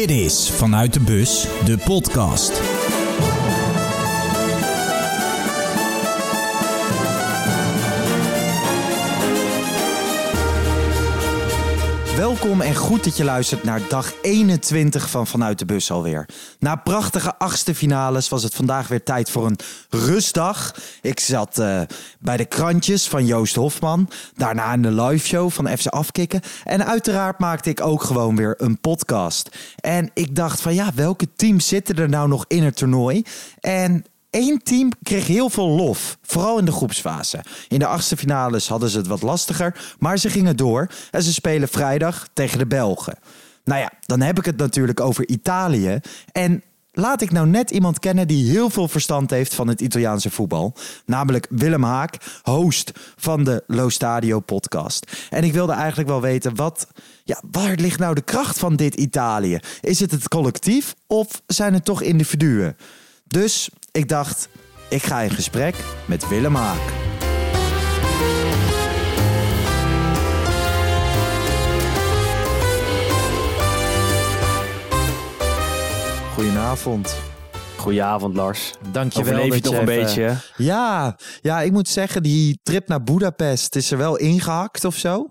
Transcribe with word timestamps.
Dit 0.00 0.10
is 0.10 0.50
Vanuit 0.50 0.92
de 0.92 1.00
Bus, 1.00 1.46
de 1.64 1.78
podcast. 1.78 2.79
Welkom 12.16 12.60
en 12.60 12.74
goed 12.74 13.04
dat 13.04 13.16
je 13.16 13.24
luistert 13.24 13.64
naar 13.64 13.80
dag 13.88 14.14
21 14.22 15.10
van 15.10 15.26
Vanuit 15.26 15.58
de 15.58 15.64
Bus 15.64 15.90
alweer. 15.90 16.28
Na 16.58 16.76
prachtige 16.76 17.38
achtste 17.38 17.74
finales 17.74 18.28
was 18.28 18.42
het 18.42 18.54
vandaag 18.54 18.88
weer 18.88 19.02
tijd 19.02 19.30
voor 19.30 19.46
een 19.46 19.58
rustdag. 19.90 20.74
Ik 21.02 21.20
zat 21.20 21.58
uh, 21.58 21.80
bij 22.18 22.36
de 22.36 22.44
krantjes 22.44 23.08
van 23.08 23.26
Joost 23.26 23.54
Hofman, 23.54 24.08
daarna 24.36 24.72
in 24.72 24.82
de 24.82 25.02
live 25.02 25.26
show 25.26 25.50
van 25.50 25.78
FC 25.78 25.86
Afkikken. 25.86 26.40
En 26.64 26.86
uiteraard 26.86 27.38
maakte 27.38 27.70
ik 27.70 27.80
ook 27.80 28.02
gewoon 28.02 28.36
weer 28.36 28.54
een 28.58 28.80
podcast. 28.80 29.56
En 29.80 30.10
ik 30.14 30.34
dacht 30.34 30.60
van 30.60 30.74
ja, 30.74 30.90
welke 30.94 31.28
teams 31.36 31.68
zitten 31.68 31.96
er 31.96 32.08
nou 32.08 32.28
nog 32.28 32.44
in 32.48 32.62
het 32.62 32.76
toernooi? 32.76 33.24
En 33.60 34.04
Eén 34.30 34.60
team 34.62 34.92
kreeg 35.02 35.26
heel 35.26 35.50
veel 35.50 35.68
lof, 35.68 36.18
vooral 36.22 36.58
in 36.58 36.64
de 36.64 36.72
groepsfase. 36.72 37.44
In 37.68 37.78
de 37.78 37.86
achtste 37.86 38.16
finales 38.16 38.68
hadden 38.68 38.88
ze 38.88 38.96
het 38.96 39.06
wat 39.06 39.22
lastiger, 39.22 39.94
maar 39.98 40.18
ze 40.18 40.30
gingen 40.30 40.56
door 40.56 40.86
en 41.10 41.22
ze 41.22 41.32
spelen 41.32 41.68
vrijdag 41.68 42.28
tegen 42.32 42.58
de 42.58 42.66
Belgen. 42.66 43.18
Nou 43.64 43.80
ja, 43.80 43.92
dan 44.00 44.20
heb 44.20 44.38
ik 44.38 44.44
het 44.44 44.56
natuurlijk 44.56 45.00
over 45.00 45.28
Italië. 45.28 46.00
En 46.32 46.62
laat 46.92 47.22
ik 47.22 47.30
nou 47.30 47.46
net 47.46 47.70
iemand 47.70 47.98
kennen 47.98 48.28
die 48.28 48.50
heel 48.50 48.70
veel 48.70 48.88
verstand 48.88 49.30
heeft 49.30 49.54
van 49.54 49.68
het 49.68 49.80
Italiaanse 49.80 50.30
voetbal. 50.30 50.74
Namelijk 51.06 51.46
Willem 51.50 51.84
Haak, 51.84 52.16
host 52.42 52.92
van 53.16 53.44
de 53.44 53.64
Lo 53.66 53.88
Stadio 53.88 54.40
podcast. 54.40 55.26
En 55.30 55.44
ik 55.44 55.52
wilde 55.52 55.72
eigenlijk 55.72 56.08
wel 56.08 56.20
weten, 56.20 56.54
wat, 56.54 56.86
ja, 57.24 57.40
waar 57.50 57.74
ligt 57.74 57.98
nou 57.98 58.14
de 58.14 58.22
kracht 58.22 58.58
van 58.58 58.76
dit 58.76 58.94
Italië? 58.94 59.58
Is 59.80 60.00
het 60.00 60.10
het 60.10 60.28
collectief 60.28 60.94
of 61.06 61.42
zijn 61.46 61.74
het 61.74 61.84
toch 61.84 62.02
individuen? 62.02 62.76
Dus 63.30 63.70
ik 63.92 64.08
dacht, 64.08 64.48
ik 64.88 65.02
ga 65.02 65.20
in 65.20 65.30
gesprek 65.30 65.74
met 66.04 66.28
Willem 66.28 66.54
Haak. 66.54 66.92
Goedenavond. 76.34 77.29
Goedenavond 77.80 78.36
Lars. 78.36 78.72
Dankjewel. 78.92 79.32
Overleef 79.32 79.54
je 79.54 79.60
dat 79.60 79.72
toch 79.72 79.80
een 79.80 79.86
beetje? 79.86 80.36
Ja, 80.56 81.16
ja, 81.40 81.60
ik 81.60 81.72
moet 81.72 81.88
zeggen, 81.88 82.22
die 82.22 82.60
trip 82.62 82.88
naar 82.88 83.02
Budapest 83.02 83.76
is 83.76 83.90
er 83.90 83.98
wel 83.98 84.16
ingehakt 84.16 84.84
of 84.84 84.96
zo. 84.96 85.16
We 85.16 85.22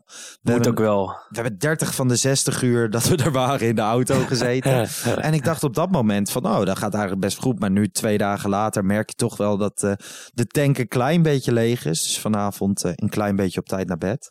Moet 0.41 0.53
hebben, 0.53 0.71
ook 0.71 0.79
wel. 0.79 1.07
we 1.07 1.35
hebben 1.41 1.57
30 1.57 1.95
van 1.95 2.07
de 2.07 2.15
60 2.15 2.61
uur 2.61 2.89
dat 2.89 3.07
we 3.07 3.15
er 3.15 3.31
waren 3.31 3.67
in 3.67 3.75
de 3.75 3.81
auto 3.81 4.19
gezeten. 4.27 4.89
en 5.27 5.33
ik 5.33 5.43
dacht 5.43 5.63
op 5.63 5.73
dat 5.73 5.91
moment 5.91 6.31
van, 6.31 6.45
oh, 6.45 6.65
dat 6.65 6.77
gaat 6.77 6.93
eigenlijk 6.93 7.21
best 7.21 7.37
goed. 7.37 7.59
Maar 7.59 7.71
nu, 7.71 7.87
twee 7.87 8.17
dagen 8.17 8.49
later, 8.49 8.85
merk 8.85 9.09
je 9.09 9.15
toch 9.15 9.37
wel 9.37 9.57
dat 9.57 9.83
eh, 9.83 9.91
de 10.33 10.45
tank 10.45 10.77
een 10.77 10.87
klein 10.87 11.21
beetje 11.21 11.53
leeg 11.53 11.85
is. 11.85 12.03
Dus 12.03 12.19
vanavond 12.19 12.83
eh, 12.83 12.91
een 12.95 13.09
klein 13.09 13.35
beetje 13.35 13.59
op 13.59 13.65
tijd 13.65 13.87
naar 13.87 13.97
bed. 13.97 14.29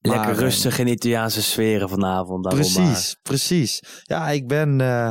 Maar, 0.00 0.16
Lekker 0.16 0.34
eh, 0.34 0.38
rustig 0.38 0.78
in 0.78 0.86
Italiaanse 0.86 1.42
sferen 1.42 1.88
vanavond. 1.88 2.44
daarom 2.44 2.72
Precies, 2.72 3.16
precies. 3.22 3.82
Ja, 4.02 4.28
ik 4.28 4.46
ben, 4.46 4.80
eh, 4.80 5.10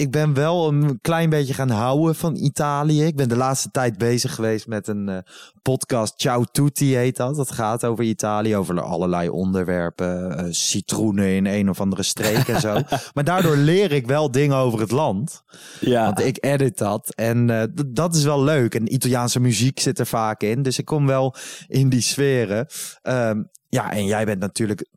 ik 0.00 0.10
ben 0.10 0.34
wel 0.34 0.68
een 0.68 0.98
klein 1.00 1.30
beetje 1.30 1.54
gaan 1.54 1.70
houden 1.70 2.14
van 2.14 2.36
Italië. 2.36 3.04
Ik 3.04 3.16
ben 3.16 3.28
de 3.28 3.36
laatste 3.36 3.70
tijd 3.70 3.98
bezig 3.98 4.34
geweest 4.34 4.66
met 4.66 4.88
een 4.88 5.08
eh, 5.08 5.18
podcast. 5.62 6.14
Ciao 6.16 6.44
Tutti 6.44 6.96
heet 6.96 7.16
dat. 7.16 7.36
Dat 7.36 7.50
gaat 7.50 7.84
over 7.84 8.04
Italië, 8.04 8.56
over 8.56 8.80
allerlei 8.80 9.28
onderwerpen. 9.28 10.38
eh, 10.38 10.44
citroenen 10.50 11.28
in 11.28 11.46
een 11.46 11.68
of 11.70 11.80
andere 11.80 12.02
streek 12.02 12.48
en 12.48 12.60
zo. 12.60 12.80
maar 13.14 13.24
daardoor 13.24 13.56
leer 13.56 13.92
ik 13.92 14.06
wel 14.06 14.30
dingen 14.30 14.56
over 14.56 14.80
het 14.80 14.90
land. 14.90 15.42
Ja, 15.80 16.04
Want 16.04 16.20
ik 16.20 16.44
edit 16.44 16.78
dat. 16.78 17.14
En 17.14 17.50
eh, 17.50 17.62
dat 17.86 18.14
is 18.14 18.24
wel 18.24 18.42
leuk. 18.42 18.74
En 18.74 18.94
Italiaanse 18.94 19.40
muziek 19.40 19.80
zit 19.80 19.98
er 19.98 20.06
vaak 20.06 20.42
in. 20.42 20.62
Dus 20.62 20.78
ik 20.78 20.84
kom 20.84 21.06
wel 21.06 21.34
in 21.66 21.88
die 21.88 22.02
sferen. 22.02 22.66
Ehm, 23.02 23.42
ja, 23.68 23.92
en 23.92 24.04
jij 24.04 24.24
bent 24.24 24.40
natuurlijk 24.40 24.88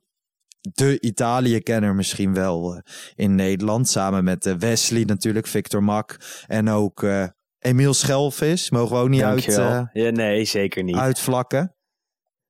de 0.71 1.01
Italië-kenner 1.01 1.95
misschien 1.95 2.33
wel 2.33 2.73
eh, 2.75 2.81
in 3.15 3.35
Nederland. 3.35 3.89
Samen 3.89 4.23
met 4.23 4.45
eh, 4.45 4.53
Wesley 4.53 5.03
natuurlijk, 5.03 5.47
Victor 5.47 5.83
Mak. 5.83 6.17
En 6.47 6.69
ook 6.69 7.03
eh 7.03 7.25
Emiel 7.59 7.93
Schelvis. 7.93 8.69
Mogen 8.69 8.95
we 8.95 9.01
ook 9.01 9.09
niet 9.09 9.21
uit, 9.23 9.45
dankjewel. 9.45 9.89
eh, 9.93 10.03
ja, 10.03 10.09
nee, 10.09 10.45
zeker 10.45 10.83
niet. 10.83 10.95
uitvlakken. 10.95 11.75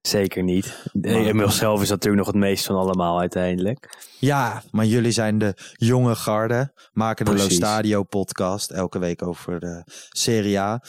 Zeker 0.02 0.44
niet. 0.44 0.90
Emil 1.02 1.50
zelf 1.50 1.82
is 1.82 1.90
natuurlijk 1.90 2.26
nog 2.26 2.34
het 2.34 2.44
meest 2.44 2.66
van 2.66 2.76
allemaal 2.76 3.20
uiteindelijk. 3.20 4.08
Ja, 4.20 4.64
maar 4.72 4.86
jullie 4.86 5.12
zijn 5.12 5.38
de 5.38 5.54
jonge 5.74 6.16
garde. 6.16 6.74
Maken 6.92 7.26
de 7.26 7.32
Lo 7.32 7.38
Precies. 7.38 7.56
Stadio 7.58 8.04
podcast. 8.04 8.72
Elke 8.72 9.00
week 9.00 9.22
over 9.22 9.60
de 9.60 9.84
Serie 10.10 10.60
A. 10.60 10.84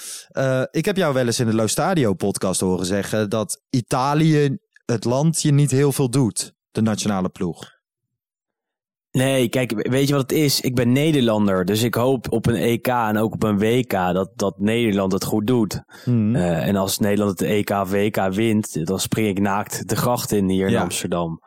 Ik 0.71 0.85
heb 0.85 0.97
jou 0.97 1.15
wel 1.15 1.27
eens 1.27 1.41
in 1.41 1.47
de 1.47 1.55
Lo 1.55 1.67
Stadio 1.67 2.15
podcast 2.15 2.61
horen 2.61 2.87
zeggen... 2.87 3.31
dat 3.31 3.63
Italië, 3.71 4.59
het 4.87 5.05
land, 5.05 5.43
je 5.43 5.53
niet 5.53 5.71
heel 5.71 5.93
veel 5.93 6.11
doet. 6.11 6.53
De 6.75 6.83
nationale 6.83 7.29
ploeg. 7.29 7.73
Nee, 9.11 9.49
kijk, 9.49 9.89
weet 9.89 10.09
je 10.09 10.15
wat 10.15 10.23
het 10.23 10.33
is? 10.33 10.61
Ik 10.61 10.75
ben 10.75 10.93
Nederlander, 10.93 11.65
dus 11.65 11.83
ik 11.83 11.95
hoop 11.95 12.33
op 12.33 12.47
een 12.47 12.55
EK 12.55 12.87
en 12.87 13.19
ook 13.19 13.33
op 13.33 13.43
een 13.43 13.59
WK 13.59 13.91
dat, 13.91 14.31
dat 14.37 14.59
Nederland 14.59 15.13
het 15.13 15.25
goed 15.25 15.47
doet. 15.47 15.83
Hmm. 16.05 16.35
Eh, 16.35 16.67
en 16.67 16.77
als 16.77 16.99
Nederland 16.99 17.39
het 17.39 17.49
EK 17.49 17.71
WK 17.71 18.33
wint, 18.33 18.87
dan 18.87 19.01
spring 19.01 19.29
ik 19.29 19.41
naakt 19.41 19.89
de 19.89 19.97
gracht 19.97 20.33
in 20.33 20.49
hier 20.49 20.69
in. 20.69 20.77
Amsterdam. 20.77 21.41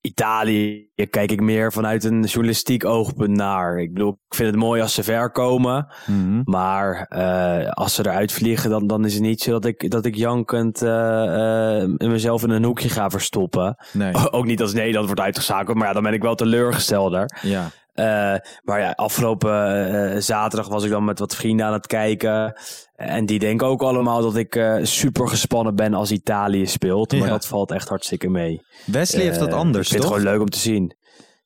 Italië 0.00 0.88
kijk 1.10 1.30
ik 1.30 1.40
meer 1.40 1.72
vanuit 1.72 2.04
een 2.04 2.22
journalistiek 2.22 2.84
oogpunt 2.84 3.36
naar. 3.36 3.78
Ik 3.78 3.92
bedoel, 3.92 4.10
ik 4.28 4.34
vind 4.34 4.50
het 4.50 4.58
mooi 4.58 4.82
als 4.82 4.94
ze 4.94 5.02
ver 5.02 5.30
komen. 5.30 5.86
Mhm. 6.06 6.40
Maar 6.44 7.06
eh, 7.08 7.70
als 7.70 7.94
ze 7.94 8.06
eruit 8.06 8.32
vliegen, 8.32 8.70
dan, 8.70 8.86
dan 8.86 9.04
is 9.04 9.14
het 9.14 9.22
niet 9.22 9.40
zo 9.40 9.50
dat 9.50 9.64
ik, 9.64 9.90
dat 9.90 10.04
ik 10.04 10.14
jankend 10.16 10.82
eh, 10.82 11.84
mezelf 11.96 12.42
in 12.42 12.50
een 12.50 12.64
hoekje 12.64 12.88
ga 12.88 13.10
verstoppen. 13.10 13.76
Nee, 13.92 14.12
Ook 14.30 14.44
niet 14.44 14.60
als 14.60 14.72
Nederland 14.72 15.06
wordt 15.06 15.20
uitgeschakeld, 15.20 15.76
maar 15.76 15.86
ja, 15.86 15.92
dan 15.92 16.02
ben 16.02 16.12
ik 16.12 16.22
wel 16.22 16.34
teleurgestelder. 16.34 17.38
ja. 17.42 17.70
Eh, 18.00 18.34
maar 18.64 18.80
ja, 18.80 18.90
afgelopen 18.90 19.86
eh, 20.14 20.20
zaterdag 20.20 20.68
was 20.68 20.84
ik 20.84 20.90
dan 20.90 21.04
met 21.04 21.18
wat 21.18 21.34
vrienden 21.36 21.66
aan 21.66 21.72
het 21.72 21.86
kijken. 21.86 22.60
En 22.96 23.26
die 23.26 23.38
denken 23.38 23.66
ook 23.66 23.82
allemaal 23.82 24.22
dat 24.22 24.36
ik 24.36 24.56
eh, 24.56 24.76
super 24.82 25.28
gespannen 25.28 25.74
ben 25.74 25.94
als 25.94 26.10
Italië 26.10 26.66
speelt. 26.66 27.12
Maar 27.12 27.20
Ja. 27.20 27.28
dat 27.28 27.46
valt 27.46 27.70
echt 27.70 27.88
hartstikke 27.88 28.28
mee. 28.28 28.60
Wesley 28.86 29.22
heeft 29.22 29.38
dat 29.38 29.52
anders, 29.52 29.86
Ik 29.86 29.92
vind 29.92 30.02
toch? 30.02 30.10
het 30.12 30.20
gewoon 30.20 30.32
leuk 30.34 30.42
om 30.44 30.50
te 30.50 30.58
zien. 30.58 30.94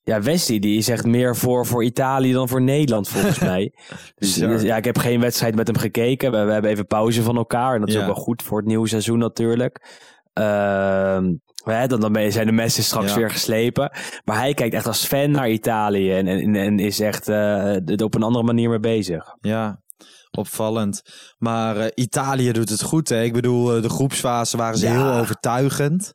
Ja, 0.02 0.20
Wesley 0.22 0.58
die 0.58 0.78
is 0.78 0.88
echt 0.88 1.06
meer 1.06 1.36
voor, 1.36 1.66
voor 1.66 1.84
Italië 1.84 2.32
dan 2.32 2.48
voor 2.48 2.62
Nederland 2.62 3.08
volgens 3.08 3.38
mij. 3.52 3.72
Dus, 4.14 4.34
dus 4.34 4.62
ja, 4.62 4.76
ik 4.76 4.84
heb 4.84 4.98
geen 4.98 5.20
wedstrijd 5.20 5.54
met 5.54 5.66
hem 5.66 5.76
gekeken. 5.78 6.30
We, 6.32 6.44
we 6.44 6.52
hebben 6.52 6.70
even 6.70 6.86
pauze 6.86 7.22
van 7.22 7.36
elkaar. 7.36 7.74
En 7.74 7.80
dat 7.80 7.88
is 7.88 7.94
Ja. 7.94 8.00
ook 8.00 8.06
wel 8.06 8.22
goed 8.22 8.42
voor 8.42 8.58
het 8.58 8.66
nieuwe 8.66 8.88
seizoen 8.88 9.18
natuurlijk. 9.18 10.02
Ehm, 10.32 11.32
ja, 11.72 11.86
dan, 11.86 12.00
dan 12.00 12.32
zijn 12.32 12.46
de 12.46 12.52
messen 12.52 12.84
straks 12.84 13.10
Ja. 13.12 13.16
weer 13.18 13.30
geslepen. 13.30 13.90
Maar 14.24 14.36
hij 14.38 14.54
kijkt 14.54 14.74
echt 14.74 14.86
als 14.86 15.04
fan 15.06 15.30
naar 15.30 15.50
Italië. 15.50 16.12
En, 16.12 16.26
en, 16.26 16.54
en 16.56 16.78
is 16.78 17.00
echt 17.00 17.28
er 17.28 18.04
op 18.04 18.14
een 18.14 18.22
andere 18.22 18.44
manier 18.44 18.68
mee 18.68 18.80
bezig. 18.80 19.24
Ja, 19.40 19.82
opvallend. 20.30 21.02
Maar 21.38 21.76
eh, 21.76 21.86
Italië 21.94 22.52
doet 22.52 22.68
het 22.68 22.82
goed. 22.82 23.08
Hè? 23.08 23.22
Ik 23.22 23.32
bedoel, 23.32 23.76
eh, 23.76 23.82
de 23.82 23.88
groepsfase 23.88 24.56
waren 24.56 24.78
ze 24.78 24.86
Ja. 24.86 24.92
heel 24.92 25.20
overtuigend. 25.20 26.12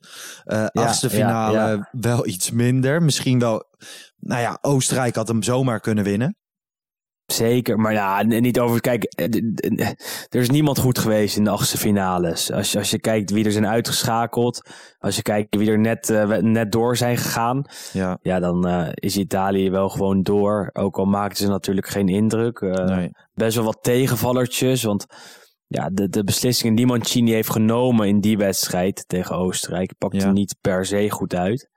Achtste 0.71 1.07
ja, 1.07 1.13
finale 1.13 1.57
ja. 1.57 1.89
wel 1.91 2.27
iets 2.27 2.51
minder. 2.51 3.01
Misschien 3.03 3.39
wel... 3.39 3.67
Nou 4.19 4.41
ja, 4.41 4.57
Oostenrijk 4.61 5.15
had 5.15 5.27
hem 5.27 5.43
zomaar 5.43 5.79
kunnen 5.79 6.03
winnen. 6.03 6.37
Zeker, 7.31 7.79
maar 7.79 7.93
ja, 7.93 8.21
niet 8.23 8.59
over. 8.59 8.81
Kijk, 8.81 9.03
eh, 9.03 9.25
d- 9.25 10.35
er 10.35 10.39
is 10.41 10.49
niemand 10.49 10.77
goed 10.79 10.99
geweest 10.99 11.37
in 11.37 11.43
de 11.43 11.49
achtste 11.49 11.77
finales. 11.77 12.51
Als 12.51 12.71
je, 12.71 12.77
als 12.77 12.89
je 12.89 12.99
kijkt 12.99 13.31
wie 13.31 13.45
er 13.45 13.51
zijn 13.51 13.67
uitgeschakeld, 13.67 14.69
als 14.97 15.15
je 15.15 15.21
kijkt 15.21 15.55
wie 15.55 15.69
er 15.71 15.79
net, 15.79 16.09
eh, 16.09 16.37
net 16.37 16.71
door 16.71 16.97
zijn 16.97 17.17
gegaan, 17.17 17.65
Ja, 17.93 18.17
ja, 18.21 18.39
dan 18.39 18.67
eh, 18.67 18.87
is 18.93 19.17
Italië 19.17 19.69
wel 19.69 19.89
gewoon 19.89 20.21
door. 20.23 20.69
Ook 20.73 20.97
al 20.97 21.05
maakten 21.05 21.43
ze 21.45 21.51
natuurlijk 21.51 21.87
geen 21.87 22.07
indruk. 22.07 22.59
Eh, 22.59 22.85
nee. 22.85 23.09
Best 23.33 23.55
wel 23.55 23.65
wat 23.65 23.79
tegenvallertjes, 23.81 24.83
want 24.83 25.05
ja, 25.67 25.89
de, 25.93 26.09
de 26.09 26.23
beslissingen 26.23 26.75
die 26.75 26.85
Mancini 26.85 27.31
heeft 27.31 27.49
genomen 27.51 28.07
in 28.07 28.19
die 28.19 28.37
wedstrijd 28.37 29.03
tegen 29.07 29.35
Oostenrijk 29.35 29.93
pakte 29.97 30.17
Ja. 30.17 30.31
niet 30.31 30.55
per 30.61 30.85
se 30.85 31.09
goed 31.09 31.35
uit. 31.35 31.69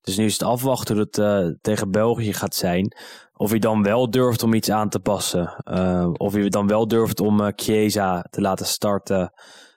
Dus 0.00 0.16
nu 0.16 0.24
is 0.24 0.32
het 0.32 0.42
afwachten 0.42 0.94
hoe 0.94 1.04
het 1.04 1.18
eh, 1.18 1.46
tegen 1.60 1.90
België 1.90 2.32
gaat 2.32 2.54
zijn. 2.54 2.96
Of 3.40 3.50
hij 3.50 3.58
dan 3.58 3.82
wel 3.82 4.10
durft 4.10 4.42
om 4.42 4.54
iets 4.54 4.70
aan 4.70 4.88
te 4.88 5.00
passen. 5.00 5.54
Eh, 5.64 6.10
of 6.12 6.32
hij 6.32 6.48
dan 6.48 6.66
wel 6.66 6.88
durft 6.88 7.20
om 7.20 7.40
eh, 7.40 7.52
Chiesa 7.56 8.24
te 8.30 8.40
laten 8.40 8.66
starten. 8.66 9.32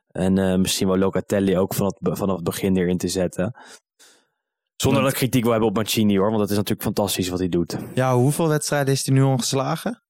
En 0.08 0.38
eh, 0.38 0.58
misschien 0.58 0.88
wel 0.88 0.98
Locatelli 0.98 1.58
ook 1.58 1.74
vanaf, 1.74 1.94
vanaf 2.00 2.36
het 2.36 2.44
begin 2.44 2.78
erin 2.78 2.98
te 2.98 3.08
zetten. 3.08 3.56
Zonder 4.76 5.02
dat 5.02 5.12
ik 5.12 5.18
kritiek 5.18 5.42
wil 5.44 5.52
hebben 5.52 5.70
op 5.70 5.76
Mancini 5.76 6.18
hoor. 6.18 6.28
Want 6.28 6.40
dat 6.40 6.50
is 6.50 6.56
natuurlijk 6.56 6.84
fantastisch 6.84 7.30
wat 7.30 7.40
hij 7.40 7.50
doet. 7.50 7.78
Ja, 7.94 8.16
hoeveel 8.16 8.48
wedstrijden 8.48 8.94
is 8.94 9.06
hij 9.06 9.16
nu 9.16 9.22
ongeslagen? 9.22 10.04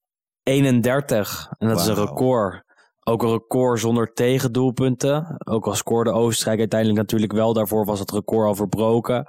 31. 0.43 1.51
En 1.57 1.67
dat 1.67 1.79
is 1.79 1.85
een 1.85 1.95
record. 1.95 2.63
Ook 3.03 3.23
een 3.23 3.31
record 3.31 3.79
zonder 3.79 4.13
tegendoelpunten. 4.13 5.35
Ook 5.47 5.67
al 5.67 5.75
scoorde 5.75 6.11
Oostenrijk 6.11 6.59
uiteindelijk 6.59 6.99
natuurlijk 6.99 7.31
wel. 7.31 7.53
Daarvoor 7.53 7.85
was 7.85 7.99
het 7.99 8.11
record 8.11 8.47
al 8.47 8.55
verbroken. 8.55 9.25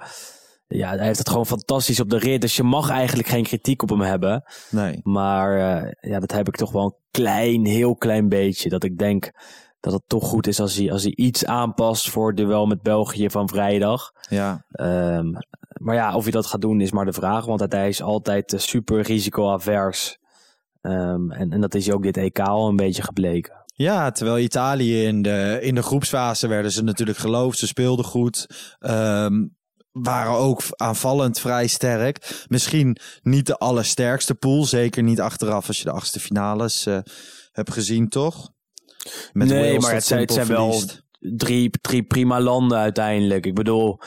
Ja, 0.77 0.95
hij 0.95 1.05
heeft 1.05 1.17
het 1.17 1.29
gewoon 1.29 1.45
fantastisch 1.45 1.99
op 1.99 2.09
de 2.09 2.17
rit. 2.17 2.41
Dus 2.41 2.55
je 2.55 2.63
mag 2.63 2.89
eigenlijk 2.89 3.27
geen 3.27 3.43
kritiek 3.43 3.81
op 3.81 3.89
hem 3.89 4.01
hebben. 4.01 4.43
Nee. 4.69 4.99
Maar 5.03 5.57
uh, 5.57 5.91
ja, 6.11 6.19
dat 6.19 6.31
heb 6.31 6.47
ik 6.47 6.55
toch 6.55 6.71
wel 6.71 6.83
een 6.83 6.95
klein, 7.11 7.65
heel 7.65 7.95
klein 7.95 8.29
beetje. 8.29 8.69
Dat 8.69 8.83
ik 8.83 8.97
denk 8.97 9.31
dat 9.79 9.93
het 9.93 10.03
toch 10.07 10.27
goed 10.27 10.47
is 10.47 10.59
als 10.59 10.75
hij, 10.75 10.91
als 10.91 11.03
hij 11.03 11.15
iets 11.15 11.45
aanpast 11.45 12.09
voor 12.09 12.27
het 12.27 12.37
duel 12.37 12.65
met 12.65 12.81
België 12.81 13.29
van 13.29 13.49
vrijdag. 13.49 14.11
Ja. 14.29 14.65
Um, 14.71 15.31
maar 15.73 15.95
ja, 15.95 16.15
of 16.15 16.23
hij 16.23 16.31
dat 16.31 16.45
gaat 16.45 16.61
doen 16.61 16.81
is 16.81 16.91
maar 16.91 17.05
de 17.05 17.13
vraag. 17.13 17.45
Want 17.45 17.71
hij 17.71 17.87
is 17.87 18.01
altijd 18.01 18.53
super 18.57 19.01
risicoavers. 19.01 20.17
Um, 20.81 21.31
en, 21.31 21.51
en 21.51 21.61
dat 21.61 21.73
is 21.73 21.91
ook 21.91 22.03
dit 22.03 22.17
EK 22.17 22.39
al 22.39 22.67
een 22.67 22.75
beetje 22.75 23.03
gebleken. 23.03 23.63
Ja, 23.75 24.11
terwijl 24.11 24.39
Italië 24.39 25.05
in 25.05 25.21
de, 25.21 25.59
in 25.61 25.75
de 25.75 25.83
groepsfase 25.83 26.47
werden 26.47 26.71
ze 26.71 26.83
natuurlijk 26.83 27.17
geloofd. 27.17 27.57
Ze 27.57 27.67
speelden 27.67 28.05
goed. 28.05 28.47
Um, 28.79 29.55
waren 29.93 30.33
ook 30.33 30.61
aanvallend 30.75 31.39
vrij 31.39 31.67
sterk. 31.67 32.45
Misschien 32.47 32.97
niet 33.21 33.45
de 33.45 33.57
allersterkste 33.57 34.35
pool. 34.35 34.65
Zeker 34.65 35.03
niet 35.03 35.21
achteraf 35.21 35.67
als 35.67 35.77
je 35.77 35.83
de 35.83 35.91
achtste 35.91 36.19
finales 36.19 36.87
uh, 36.87 36.97
hebt 37.51 37.71
gezien, 37.71 38.09
toch? 38.09 38.51
Met 39.33 39.47
nee, 39.47 39.67
Wales 39.67 39.83
maar 39.83 39.93
het 39.93 40.05
zijn, 40.05 40.19
het 40.19 40.33
zijn 40.33 40.47
wel 40.47 40.81
drie, 41.19 41.69
drie 41.81 42.03
prima 42.03 42.39
landen 42.41 42.77
uiteindelijk. 42.77 43.45
Ik 43.45 43.55
bedoel, 43.55 43.99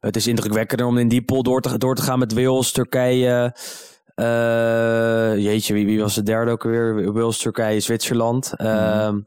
het 0.00 0.16
is 0.16 0.26
indrukwekkender 0.26 0.86
om 0.86 0.98
in 0.98 1.08
die 1.08 1.24
pool 1.24 1.42
door 1.42 1.60
te, 1.60 1.78
door 1.78 1.94
te 1.94 2.02
gaan 2.02 2.18
met 2.18 2.32
Wales, 2.32 2.72
Turkije. 2.72 3.56
Uh, 4.16 5.44
jeetje, 5.44 5.74
wie, 5.74 5.86
wie 5.86 6.00
was 6.00 6.14
de 6.14 6.22
derde 6.22 6.50
ook 6.50 6.62
weer? 6.62 7.12
Wales, 7.12 7.38
Turkije, 7.38 7.80
Zwitserland. 7.80 8.52
Mm. 8.56 9.26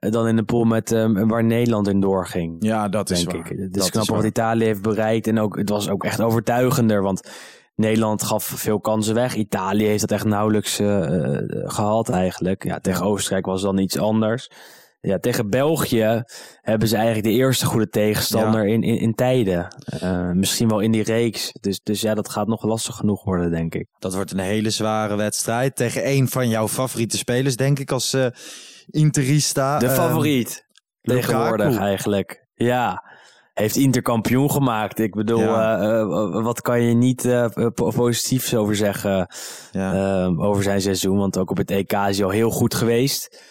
Uh, 0.00 0.10
dan 0.10 0.28
in 0.28 0.36
de 0.36 0.42
pool 0.42 0.64
met 0.64 0.90
um, 0.90 1.28
waar 1.28 1.44
Nederland 1.44 1.88
in 1.88 2.00
doorging. 2.00 2.56
Ja, 2.58 2.88
dat 2.88 3.10
is 3.10 3.24
waar. 3.24 3.36
ik. 3.36 3.58
Het 3.58 3.76
is 3.76 3.90
knap 3.90 4.06
wat 4.06 4.24
Italië 4.24 4.64
heeft 4.64 4.82
bereikt. 4.82 5.26
En 5.26 5.38
ook, 5.38 5.56
het 5.56 5.68
was 5.68 5.88
ook 5.88 6.04
echt 6.04 6.20
overtuigender. 6.20 7.02
Want 7.02 7.30
Nederland 7.74 8.22
gaf 8.22 8.44
veel 8.44 8.80
kansen 8.80 9.14
weg. 9.14 9.34
Italië 9.34 9.86
heeft 9.86 10.00
dat 10.00 10.10
echt 10.10 10.24
nauwelijks 10.24 10.80
uh, 10.80 11.36
gehad 11.48 12.08
eigenlijk. 12.08 12.64
Ja, 12.64 12.78
tegen 12.78 13.04
Oostenrijk 13.04 13.46
was 13.46 13.62
dan 13.62 13.78
iets 13.78 13.98
anders. 13.98 14.50
Ja, 15.00 15.18
tegen 15.18 15.50
België 15.50 16.22
hebben 16.60 16.88
ze 16.88 16.96
eigenlijk 16.96 17.26
de 17.26 17.32
eerste 17.32 17.66
goede 17.66 17.88
tegenstander 17.88 18.66
in, 18.66 18.82
in, 18.82 18.98
in, 18.98 19.14
tijden. 19.14 19.76
Uh, 20.02 20.30
misschien 20.30 20.68
wel 20.68 20.80
in 20.80 20.92
die 20.92 21.02
reeks. 21.02 21.52
Dus, 21.60 21.80
dus 21.82 22.00
ja, 22.00 22.14
dat 22.14 22.28
gaat 22.28 22.46
nog 22.46 22.64
lastig 22.64 22.96
genoeg 22.96 23.24
worden, 23.24 23.50
denk 23.50 23.74
ik. 23.74 23.86
Dat 23.98 24.14
wordt 24.14 24.30
een 24.30 24.38
hele 24.38 24.70
zware 24.70 25.16
wedstrijd 25.16 25.76
tegen 25.76 26.08
een 26.08 26.28
van 26.28 26.48
jouw 26.48 26.68
favoriete 26.68 27.16
spelers, 27.16 27.56
denk 27.56 27.78
ik, 27.78 27.90
als 27.90 28.14
uh, 28.14 28.26
Interista. 28.90 29.78
De 29.78 29.86
uh, 29.86 29.92
favoriet. 29.92 30.66
Tegenwoordig 31.02 31.76
eigenlijk. 31.76 32.46
Ja. 32.54 33.04
Heeft 33.54 33.76
Inter 33.76 34.02
kampioen 34.02 34.50
gemaakt. 34.50 34.98
Ik 34.98 35.14
bedoel, 35.14 35.40
ja. 35.40 36.06
wat 36.42 36.60
kan 36.60 36.82
je 36.82 36.94
niet 36.94 37.28
positiefs 37.74 38.54
over 38.54 38.76
zeggen 38.76 39.34
ja. 39.72 40.24
over 40.36 40.62
zijn 40.62 40.80
seizoen? 40.80 41.18
Want 41.18 41.38
ook 41.38 41.50
op 41.50 41.56
het 41.56 41.70
EK 41.70 41.92
is 41.92 42.16
hij 42.16 42.24
al 42.24 42.30
heel 42.30 42.50
goed 42.50 42.74
geweest. 42.74 43.42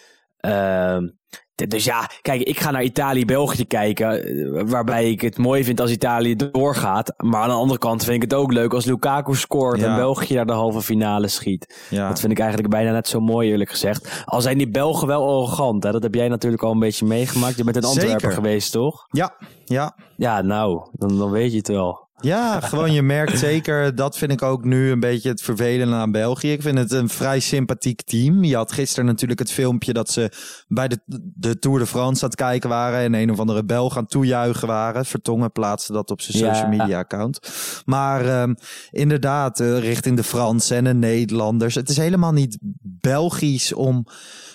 Dus 1.65 1.83
ja, 1.83 2.09
kijk, 2.21 2.41
ik 2.41 2.59
ga 2.59 2.71
naar 2.71 2.83
Italië-België 2.83 3.65
kijken. 3.65 4.23
Eh, 4.23 4.61
waarbij 4.65 5.09
ik 5.09 5.21
het 5.21 5.37
mooi 5.37 5.63
vind 5.63 5.81
als 5.81 5.91
Italië 5.91 6.35
doorgaat. 6.35 7.13
Maar 7.17 7.41
aan 7.41 7.49
de 7.49 7.55
andere 7.55 7.79
kant 7.79 8.03
vind 8.03 8.15
ik 8.15 8.21
het 8.21 8.33
ook 8.33 8.51
leuk 8.51 8.73
als 8.73 8.85
Lukaku 8.85 9.35
scoort 9.35 9.81
en 9.81 9.95
België 9.95 10.33
naar 10.33 10.45
de 10.45 10.53
halve 10.53 10.81
finale 10.81 11.27
schiet. 11.27 11.85
Ja. 11.89 12.07
Dat 12.07 12.19
vind 12.19 12.31
ik 12.31 12.39
eigenlijk 12.39 12.69
bijna 12.69 12.91
net 12.91 13.07
zo 13.07 13.19
mooi, 13.19 13.49
eerlijk 13.49 13.69
gezegd. 13.69 14.23
Al 14.25 14.41
zijn 14.41 14.57
die 14.57 14.69
Belgen 14.69 15.07
wel 15.07 15.21
arrogant. 15.21 15.83
Hè? 15.83 15.91
Dat 15.91 16.03
heb 16.03 16.13
jij 16.13 16.27
natuurlijk 16.27 16.63
al 16.63 16.71
een 16.71 16.79
beetje 16.79 17.05
meegemaakt. 17.05 17.57
Je 17.57 17.63
bent 17.63 17.75
in 17.75 17.83
Antwerpen 17.83 18.31
geweest, 18.31 18.71
toch? 18.71 19.07
Ja, 19.11 19.35
ja. 19.65 19.95
Ja, 20.15 20.41
nou, 20.41 20.89
dan, 20.91 21.17
dan 21.17 21.31
weet 21.31 21.51
je 21.51 21.57
het 21.57 21.67
wel. 21.67 22.06
Ja, 22.21 22.59
gewoon 22.59 22.93
je 22.93 23.01
merkt 23.01 23.39
zeker, 23.39 23.95
dat 23.95 24.17
vind 24.17 24.31
ik 24.31 24.41
ook 24.41 24.63
nu 24.63 24.91
een 24.91 24.99
beetje 24.99 25.29
het 25.29 25.41
vervelende 25.41 25.95
aan 25.95 26.11
België. 26.11 26.51
Ik 26.51 26.61
vind 26.61 26.77
het 26.77 26.91
een 26.91 27.09
vrij 27.09 27.39
sympathiek 27.39 28.01
team. 28.01 28.43
Je 28.43 28.55
had 28.55 28.71
gisteren 28.71 29.05
natuurlijk 29.05 29.39
het 29.39 29.51
filmpje 29.51 29.93
dat 29.93 30.09
ze 30.09 30.31
bij 30.67 30.87
de, 30.87 30.99
de 31.35 31.59
Tour 31.59 31.79
de 31.79 31.85
France 31.85 32.23
aan 32.23 32.29
het 32.29 32.37
kijken 32.37 32.69
waren 32.69 32.99
en 32.99 33.13
een 33.13 33.31
of 33.31 33.39
andere 33.39 33.65
Belg 33.65 33.95
aan 33.95 34.01
het 34.01 34.11
toejuichen 34.11 34.67
waren. 34.67 35.05
Vertongen 35.05 35.51
plaatste 35.51 35.93
dat 35.93 36.11
op 36.11 36.21
zijn 36.21 36.37
social 36.37 36.69
media 36.69 36.99
account. 36.99 37.39
Maar 37.85 38.41
um, 38.41 38.55
inderdaad, 38.91 39.59
uh, 39.59 39.79
richting 39.79 40.15
de 40.15 40.23
Fransen 40.23 40.77
en 40.77 40.83
de 40.83 40.93
Nederlanders. 40.93 41.75
Het 41.75 41.89
is 41.89 41.97
helemaal 41.97 42.33
niet 42.33 42.57
Belgisch 42.81 43.73
om 43.73 44.05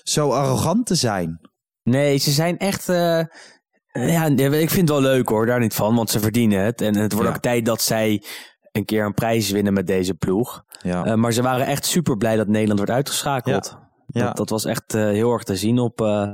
zo 0.03 0.31
arrogant 0.31 0.87
te 0.87 0.94
zijn. 0.94 1.41
Nee, 1.82 2.17
ze 2.17 2.31
zijn 2.31 2.59
echt... 2.59 2.88
Uh 2.88 3.23
ja, 3.92 4.26
ik 4.26 4.70
vind 4.70 4.88
het 4.88 4.88
wel 4.88 5.00
leuk 5.00 5.28
hoor, 5.28 5.46
daar 5.46 5.60
niet 5.60 5.74
van, 5.74 5.94
want 5.94 6.10
ze 6.10 6.20
verdienen 6.20 6.64
het. 6.64 6.80
En 6.80 6.96
het 6.96 7.12
wordt 7.12 7.28
ook 7.28 7.38
tijd 7.38 7.64
dat 7.64 7.82
zij 7.82 8.22
een 8.72 8.84
keer 8.84 9.04
een 9.04 9.14
prijs 9.14 9.50
winnen 9.50 9.72
met 9.72 9.86
deze 9.86 10.14
ploeg. 10.14 10.64
Ja. 10.82 11.06
Uh, 11.06 11.14
maar 11.14 11.32
ze 11.32 11.42
waren 11.42 11.66
echt 11.66 11.84
super 11.84 12.16
blij 12.16 12.36
dat 12.36 12.48
Nederland 12.48 12.78
werd 12.78 12.90
uitgeschakeld. 12.90 13.76
Ja. 14.06 14.24
Dat, 14.24 14.36
dat, 14.36 14.50
was 14.50 14.64
echt 14.64 14.94
uh, 14.94 15.02
heel 15.04 15.32
erg 15.32 15.42
te 15.42 15.56
zien 15.56 15.78
op, 15.78 16.00
uh, 16.00 16.28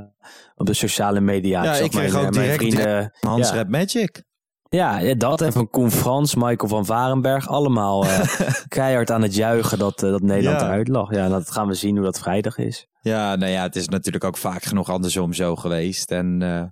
op 0.55 0.65
de 0.65 0.73
sociale 0.73 1.19
media. 1.19 1.63
Ja, 1.63 1.73
ik, 1.73 1.83
ik 1.83 1.91
kreeg 1.91 2.13
mijn, 2.13 2.25
ook 2.25 2.33
direct 2.33 2.55
vrienden, 2.55 3.13
Hans. 3.19 3.51
Red 3.51 3.69
Magic. 3.69 4.23
Ja, 4.69 5.13
dat 5.13 5.41
en 5.41 5.51
van 5.51 5.69
Koen 5.69 5.91
Frans, 5.91 6.35
Michael 6.35 6.69
van 6.69 6.85
Varenberg. 6.85 7.47
Allemaal 7.47 8.05
uh, 8.05 8.19
keihard 8.67 9.11
aan 9.11 9.21
het 9.21 9.35
juichen 9.35 9.79
dat, 9.79 10.03
uh, 10.03 10.11
dat 10.11 10.21
Nederland 10.21 10.59
ja. 10.59 10.65
eruit 10.65 10.87
lag. 10.87 11.13
Ja, 11.13 11.29
dat 11.29 11.51
gaan 11.51 11.67
we 11.67 11.73
zien 11.73 11.95
hoe 11.95 12.05
dat 12.05 12.19
vrijdag 12.19 12.57
is. 12.57 12.87
Ja, 13.01 13.35
nou 13.35 13.51
ja, 13.51 13.61
het 13.61 13.75
is 13.75 13.87
natuurlijk 13.87 14.23
ook 14.23 14.37
vaak 14.37 14.63
genoeg 14.63 14.89
andersom 14.89 15.33
zo 15.33 15.55
geweest. 15.55 16.11
En 16.11 16.41
uh, 16.41 16.63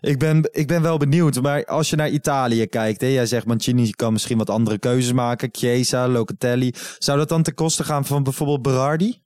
ik, 0.00 0.18
ben, 0.18 0.48
ik 0.52 0.66
ben 0.66 0.82
wel 0.82 0.96
benieuwd. 0.96 1.42
Maar 1.42 1.64
als 1.64 1.90
je 1.90 1.96
naar 1.96 2.08
Italië 2.08 2.66
kijkt, 2.66 3.00
hè, 3.00 3.06
jij 3.06 3.26
zegt 3.26 3.46
Mancini 3.46 3.90
kan 3.90 4.12
misschien 4.12 4.38
wat 4.38 4.50
andere 4.50 4.78
keuzes 4.78 5.12
maken. 5.12 5.48
Chiesa, 5.52 6.08
Locatelli. 6.08 6.74
Zou 6.98 7.18
dat 7.18 7.28
dan 7.28 7.42
ten 7.42 7.54
koste 7.54 7.84
gaan 7.84 8.04
van 8.04 8.22
bijvoorbeeld 8.22 8.62
Berardi? 8.62 9.22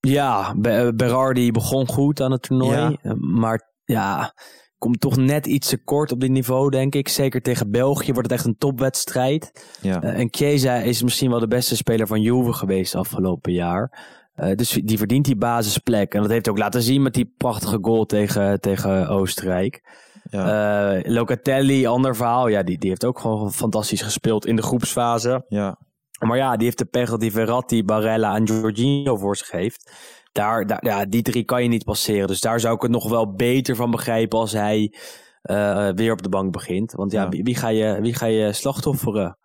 Ja, 0.00 0.54
Berardi 0.94 1.52
begon 1.52 1.88
goed 1.88 2.20
aan 2.20 2.32
het 2.32 2.42
toernooi. 2.42 2.96
Ja. 3.02 3.14
Maar 3.18 3.72
ja, 3.84 4.34
komt 4.78 5.00
toch 5.00 5.16
net 5.16 5.46
iets 5.46 5.68
te 5.68 5.84
kort 5.84 6.12
op 6.12 6.20
dit 6.20 6.30
niveau, 6.30 6.70
denk 6.70 6.94
ik. 6.94 7.08
Zeker 7.08 7.42
tegen 7.42 7.70
België 7.70 8.12
wordt 8.12 8.30
het 8.30 8.38
echt 8.38 8.46
een 8.46 8.58
topwedstrijd. 8.58 9.66
Ja. 9.80 10.02
Uh, 10.02 10.18
en 10.18 10.28
Chiesa 10.30 10.74
is 10.74 11.02
misschien 11.02 11.30
wel 11.30 11.40
de 11.40 11.48
beste 11.48 11.76
speler 11.76 12.06
van 12.06 12.20
Juve 12.20 12.52
geweest 12.52 12.94
afgelopen 12.94 13.52
jaar. 13.52 14.14
Uh, 14.36 14.54
dus 14.54 14.70
die 14.70 14.98
verdient 14.98 15.24
die 15.24 15.36
basisplek. 15.36 16.14
En 16.14 16.20
dat 16.20 16.30
heeft 16.30 16.46
hij 16.46 16.54
ook 16.54 16.60
laten 16.60 16.82
zien 16.82 17.02
met 17.02 17.14
die 17.14 17.34
prachtige 17.36 17.78
goal 17.80 18.04
tegen, 18.04 18.60
tegen 18.60 19.08
Oostenrijk. 19.08 20.04
Ja. 20.30 20.96
Uh, 20.96 21.12
Locatelli, 21.14 21.86
ander 21.86 22.16
verhaal. 22.16 22.48
Ja, 22.48 22.62
die, 22.62 22.78
die 22.78 22.88
heeft 22.88 23.04
ook 23.04 23.18
gewoon 23.18 23.52
fantastisch 23.52 24.02
gespeeld 24.02 24.46
in 24.46 24.56
de 24.56 24.62
groepsfase. 24.62 25.44
Ja. 25.48 25.78
Maar 26.18 26.36
ja, 26.36 26.56
die 26.56 26.64
heeft 26.64 26.78
de 26.78 26.84
pech 26.84 27.16
die 27.16 27.32
Verratti, 27.32 27.84
Barella 27.84 28.36
en 28.36 28.44
Jorginho 28.44 29.16
voor 29.16 29.36
zich 29.36 29.50
heeft. 29.50 29.92
Daar, 30.36 30.66
daar, 30.66 30.84
ja, 30.84 31.04
die 31.04 31.22
drie 31.22 31.44
kan 31.44 31.62
je 31.62 31.68
niet 31.68 31.84
passeren. 31.84 32.26
Dus 32.26 32.40
daar 32.40 32.60
zou 32.60 32.74
ik 32.74 32.82
het 32.82 32.90
nog 32.90 33.08
wel 33.08 33.32
beter 33.32 33.76
van 33.76 33.90
begrijpen 33.90 34.38
als 34.38 34.52
hij 34.52 34.94
uh, 35.42 35.88
weer 35.94 36.12
op 36.12 36.22
de 36.22 36.28
bank 36.28 36.52
begint. 36.52 36.92
Want 36.92 37.12
ja, 37.12 37.22
ja. 37.22 37.28
Wie, 37.28 37.42
wie, 37.42 37.54
ga 37.54 37.68
je, 37.68 38.00
wie 38.00 38.14
ga 38.14 38.26
je 38.26 38.52
slachtofferen? 38.52 39.38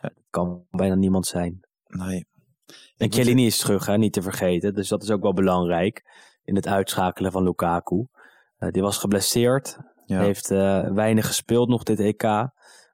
dat 0.00 0.24
kan 0.30 0.64
bijna 0.70 0.94
niemand 0.94 1.26
zijn. 1.26 1.60
Nee. 1.86 2.26
En 2.96 3.12
Chiellini 3.12 3.46
is 3.46 3.58
terug, 3.58 3.86
hè, 3.86 3.98
niet 3.98 4.12
te 4.12 4.22
vergeten. 4.22 4.74
Dus 4.74 4.88
dat 4.88 5.02
is 5.02 5.10
ook 5.10 5.22
wel 5.22 5.32
belangrijk 5.32 6.04
in 6.44 6.54
het 6.54 6.66
uitschakelen 6.66 7.32
van 7.32 7.42
Lukaku. 7.42 8.06
Uh, 8.58 8.70
die 8.70 8.82
was 8.82 8.98
geblesseerd. 8.98 9.78
Ja. 10.04 10.20
Heeft 10.20 10.50
uh, 10.50 10.88
weinig 10.88 11.26
gespeeld 11.26 11.68
nog 11.68 11.82
dit 11.82 12.00
EK. 12.00 12.22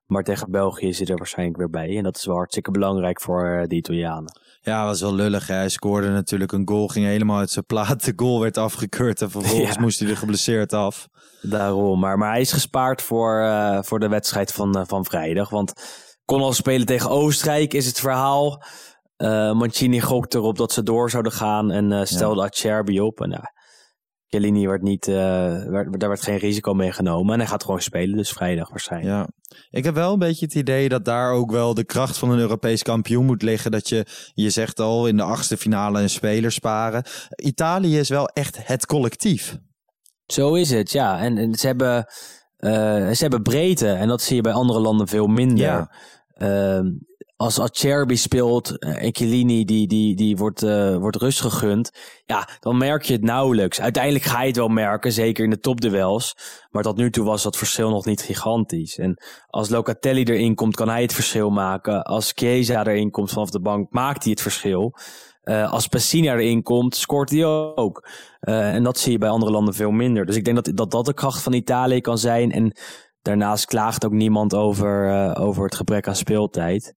Maar 0.06 0.22
tegen 0.22 0.50
België 0.50 0.90
hij 0.90 1.06
er 1.06 1.16
waarschijnlijk 1.16 1.58
weer 1.58 1.70
bij. 1.70 1.96
En 1.96 2.02
dat 2.02 2.16
is 2.16 2.24
wel 2.24 2.36
hartstikke 2.36 2.70
belangrijk 2.70 3.20
voor 3.20 3.64
de 3.68 3.74
Italianen. 3.74 4.40
Ja, 4.64 4.84
was 4.84 5.00
wel 5.00 5.14
lullig. 5.14 5.46
Hè? 5.46 5.54
Hij 5.54 5.68
scoorde 5.68 6.08
natuurlijk 6.08 6.52
een 6.52 6.68
goal, 6.68 6.88
ging 6.88 7.06
helemaal 7.06 7.38
uit 7.38 7.50
zijn 7.50 7.64
plaat. 7.64 8.04
De 8.04 8.12
goal 8.16 8.40
werd 8.40 8.56
afgekeurd 8.56 9.22
en 9.22 9.30
vervolgens 9.30 9.74
ja. 9.76 9.80
moest 9.80 9.98
hij 9.98 10.08
er 10.08 10.16
geblesseerd 10.16 10.72
af. 10.72 11.08
Daarom, 11.40 11.98
maar, 11.98 12.18
maar 12.18 12.30
hij 12.30 12.40
is 12.40 12.52
gespaard 12.52 13.02
voor, 13.02 13.40
uh, 13.40 13.78
voor 13.82 14.00
de 14.00 14.08
wedstrijd 14.08 14.52
van, 14.52 14.78
uh, 14.78 14.82
van 14.86 15.04
vrijdag. 15.04 15.50
Want 15.50 15.72
kon 16.24 16.40
al 16.40 16.52
spelen 16.52 16.86
tegen 16.86 17.10
Oostenrijk, 17.10 17.74
is 17.74 17.86
het 17.86 18.00
verhaal. 18.00 18.62
Uh, 19.16 19.52
Mancini 19.52 20.00
gokte 20.00 20.38
erop 20.38 20.56
dat 20.56 20.72
ze 20.72 20.82
door 20.82 21.10
zouden 21.10 21.32
gaan 21.32 21.70
en 21.70 22.06
stelde 22.06 22.40
ja. 22.40 22.46
Acerbi 22.46 23.00
op. 23.00 23.20
En 23.20 23.30
ja, 23.30 23.52
Chiellini 24.32 24.66
werd 24.66 24.82
niet, 24.82 25.06
uh, 25.06 25.14
werd, 25.64 26.00
daar 26.00 26.08
werd 26.08 26.22
geen 26.22 26.36
risico 26.36 26.74
mee 26.74 26.92
genomen. 26.92 27.32
En 27.32 27.38
hij 27.38 27.48
gaat 27.48 27.64
gewoon 27.64 27.80
spelen, 27.80 28.16
dus 28.16 28.32
vrijdag 28.32 28.70
waarschijnlijk. 28.70 29.14
Ja. 29.14 29.28
Ik 29.70 29.84
heb 29.84 29.94
wel 29.94 30.12
een 30.12 30.18
beetje 30.18 30.44
het 30.44 30.54
idee 30.54 30.88
dat 30.88 31.04
daar 31.04 31.32
ook 31.32 31.50
wel 31.50 31.74
de 31.74 31.84
kracht 31.84 32.18
van 32.18 32.30
een 32.30 32.38
Europees 32.38 32.82
kampioen 32.82 33.24
moet 33.24 33.42
liggen. 33.42 33.70
Dat 33.70 33.88
je, 33.88 34.06
je 34.34 34.50
zegt 34.50 34.80
al, 34.80 35.06
in 35.06 35.16
de 35.16 35.22
achtste 35.22 35.56
finale 35.56 36.00
een 36.00 36.10
speler 36.10 36.52
sparen. 36.52 37.04
Italië 37.36 37.98
is 37.98 38.08
wel 38.08 38.28
echt 38.28 38.66
het 38.66 38.86
collectief. 38.86 39.58
Zo 40.26 40.54
is 40.54 40.70
het, 40.70 40.92
ja. 40.92 41.18
En, 41.20 41.38
en 41.38 41.54
ze, 41.54 41.66
hebben, 41.66 41.96
uh, 42.58 42.72
ze 43.10 43.18
hebben 43.18 43.42
breedte 43.42 43.88
en 43.88 44.08
dat 44.08 44.22
zie 44.22 44.36
je 44.36 44.42
bij 44.42 44.52
andere 44.52 44.80
landen 44.80 45.08
veel 45.08 45.26
minder. 45.26 45.66
Ja. 45.66 45.90
Uh, 46.38 46.90
als 47.42 47.60
Acerbi 47.60 48.16
speelt 48.16 48.78
en 48.78 49.14
Chiellini 49.14 49.64
die, 49.64 49.86
die, 49.86 50.16
die 50.16 50.36
wordt, 50.36 50.62
uh, 50.62 50.96
wordt 50.96 51.16
rust 51.16 51.40
gegund, 51.40 51.90
ja, 52.24 52.48
dan 52.60 52.76
merk 52.78 53.02
je 53.02 53.12
het 53.12 53.22
nauwelijks. 53.22 53.80
Uiteindelijk 53.80 54.24
ga 54.24 54.40
je 54.40 54.46
het 54.46 54.56
wel 54.56 54.68
merken, 54.68 55.12
zeker 55.12 55.44
in 55.44 55.50
de 55.50 55.58
topduels. 55.58 56.36
Maar 56.70 56.82
tot 56.82 56.96
nu 56.96 57.10
toe 57.10 57.24
was 57.24 57.42
dat 57.42 57.56
verschil 57.56 57.90
nog 57.90 58.04
niet 58.04 58.22
gigantisch. 58.22 58.98
En 58.98 59.22
als 59.46 59.68
Locatelli 59.68 60.22
erin 60.22 60.54
komt, 60.54 60.76
kan 60.76 60.88
hij 60.88 61.02
het 61.02 61.12
verschil 61.12 61.50
maken. 61.50 62.02
Als 62.02 62.32
Chiesa 62.34 62.86
erin 62.86 63.10
komt 63.10 63.30
vanaf 63.30 63.50
de 63.50 63.60
bank, 63.60 63.90
maakt 63.90 64.22
hij 64.22 64.32
het 64.32 64.42
verschil. 64.42 64.94
Uh, 65.44 65.72
als 65.72 65.86
Pessina 65.86 66.32
erin 66.32 66.62
komt, 66.62 66.96
scoort 66.96 67.30
hij 67.30 67.44
ook. 67.74 68.08
En 68.40 68.82
dat 68.82 68.98
zie 68.98 69.12
je 69.12 69.18
bij 69.18 69.28
andere 69.28 69.52
landen 69.52 69.74
veel 69.74 69.90
minder. 69.90 70.26
Dus 70.26 70.36
ik 70.36 70.44
denk 70.44 70.64
dat 70.64 70.76
dat, 70.76 70.90
dat 70.90 71.04
de 71.04 71.14
kracht 71.14 71.42
van 71.42 71.52
Italië 71.52 72.00
kan 72.00 72.18
zijn. 72.18 72.52
En 72.52 72.76
daarnaast 73.22 73.64
klaagt 73.64 74.04
ook 74.04 74.12
niemand 74.12 74.54
over, 74.54 75.36
over 75.36 75.64
het 75.64 75.74
gebrek 75.74 76.08
aan 76.08 76.16
speeltijd. 76.16 76.94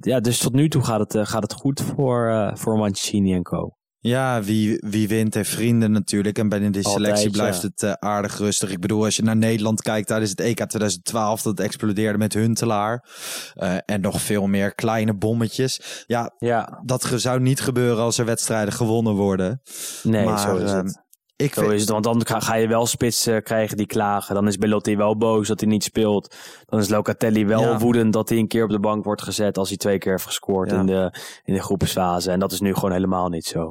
Ja, 0.00 0.20
dus 0.20 0.38
tot 0.38 0.52
nu 0.52 0.68
toe 0.68 0.84
gaat 0.84 1.12
het, 1.12 1.28
gaat 1.28 1.42
het 1.42 1.52
goed 1.52 1.80
voor, 1.80 2.50
voor 2.54 2.78
Mancini 2.78 3.34
en 3.34 3.42
co. 3.42 3.76
Ja, 4.06 4.42
wie, 4.42 4.76
wie 4.86 5.08
wint 5.08 5.34
heeft 5.34 5.50
vrienden 5.50 5.90
natuurlijk. 5.90 6.38
En 6.38 6.48
binnen 6.48 6.72
de 6.72 6.88
selectie 6.88 7.30
blijft 7.30 7.62
het 7.62 7.82
uh, 7.82 7.92
aardig 7.92 8.38
rustig. 8.38 8.70
Ik 8.70 8.80
bedoel, 8.80 9.04
als 9.04 9.16
je 9.16 9.22
naar 9.22 9.36
Nederland 9.36 9.82
kijkt 9.82 10.06
tijdens 10.06 10.30
het 10.30 10.40
EK 10.40 10.56
2012, 10.56 11.42
dat 11.42 11.60
explodeerde 11.60 12.18
met 12.18 12.32
Huntelaar. 12.32 13.08
Uh, 13.54 13.76
en 13.84 14.00
nog 14.00 14.20
veel 14.20 14.46
meer 14.46 14.74
kleine 14.74 15.14
bommetjes. 15.16 16.04
Ja, 16.06 16.34
ja, 16.38 16.82
dat 16.84 17.12
zou 17.14 17.40
niet 17.40 17.60
gebeuren 17.60 18.02
als 18.02 18.18
er 18.18 18.24
wedstrijden 18.24 18.74
gewonnen 18.74 19.14
worden. 19.14 19.60
Nee, 20.02 20.24
maar, 20.24 20.38
zo 20.38 20.56
is 20.56 20.70
het. 20.70 20.84
Ehm, 20.84 21.03
ik 21.36 21.54
Zo 21.54 21.68
is 21.68 21.80
het, 21.80 21.90
want 21.90 22.04
dan 22.04 22.42
ga 22.42 22.54
je 22.54 22.68
wel 22.68 22.86
spitsen 22.86 23.42
krijgen 23.42 23.76
die 23.76 23.86
klagen. 23.86 24.34
Dan 24.34 24.46
is 24.46 24.56
Belotti 24.56 24.96
wel 24.96 25.16
boos 25.16 25.48
dat 25.48 25.60
hij 25.60 25.68
niet 25.68 25.84
speelt. 25.84 26.36
Dan 26.64 26.80
is 26.80 26.88
Locatelli 26.88 27.46
wel 27.46 27.78
woedend 27.78 28.12
dat 28.12 28.28
hij 28.28 28.38
een 28.38 28.48
keer 28.48 28.64
op 28.64 28.70
de 28.70 28.80
bank 28.80 29.04
wordt 29.04 29.22
gezet 29.22 29.58
als 29.58 29.68
hij 29.68 29.76
twee 29.76 29.98
keer 29.98 30.12
heeft 30.12 30.26
gescoord 30.26 30.72
in, 30.72 30.86
de, 30.86 31.14
in 31.44 31.54
de 31.54 31.62
groepsfase. 31.62 32.30
En 32.30 32.38
dat 32.38 32.52
is 32.52 32.60
nu 32.60 32.74
gewoon 32.74 32.92
helemaal 32.92 33.28
niet 33.28 33.46
zo. 33.46 33.70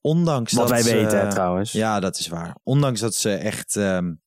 Ondanks 0.00 0.52
Wat 0.52 0.68
dat 0.68 0.82
wij 0.82 0.94
weten 0.94 1.28
trouwens. 1.28 1.72
Ja, 1.72 2.00
dat 2.00 2.18
is 2.18 2.28
waar. 2.28 2.56
Ondanks 2.62 3.00
dat 3.00 3.14
ze 3.14 3.30
echt 3.30 3.74
um, 3.76 4.20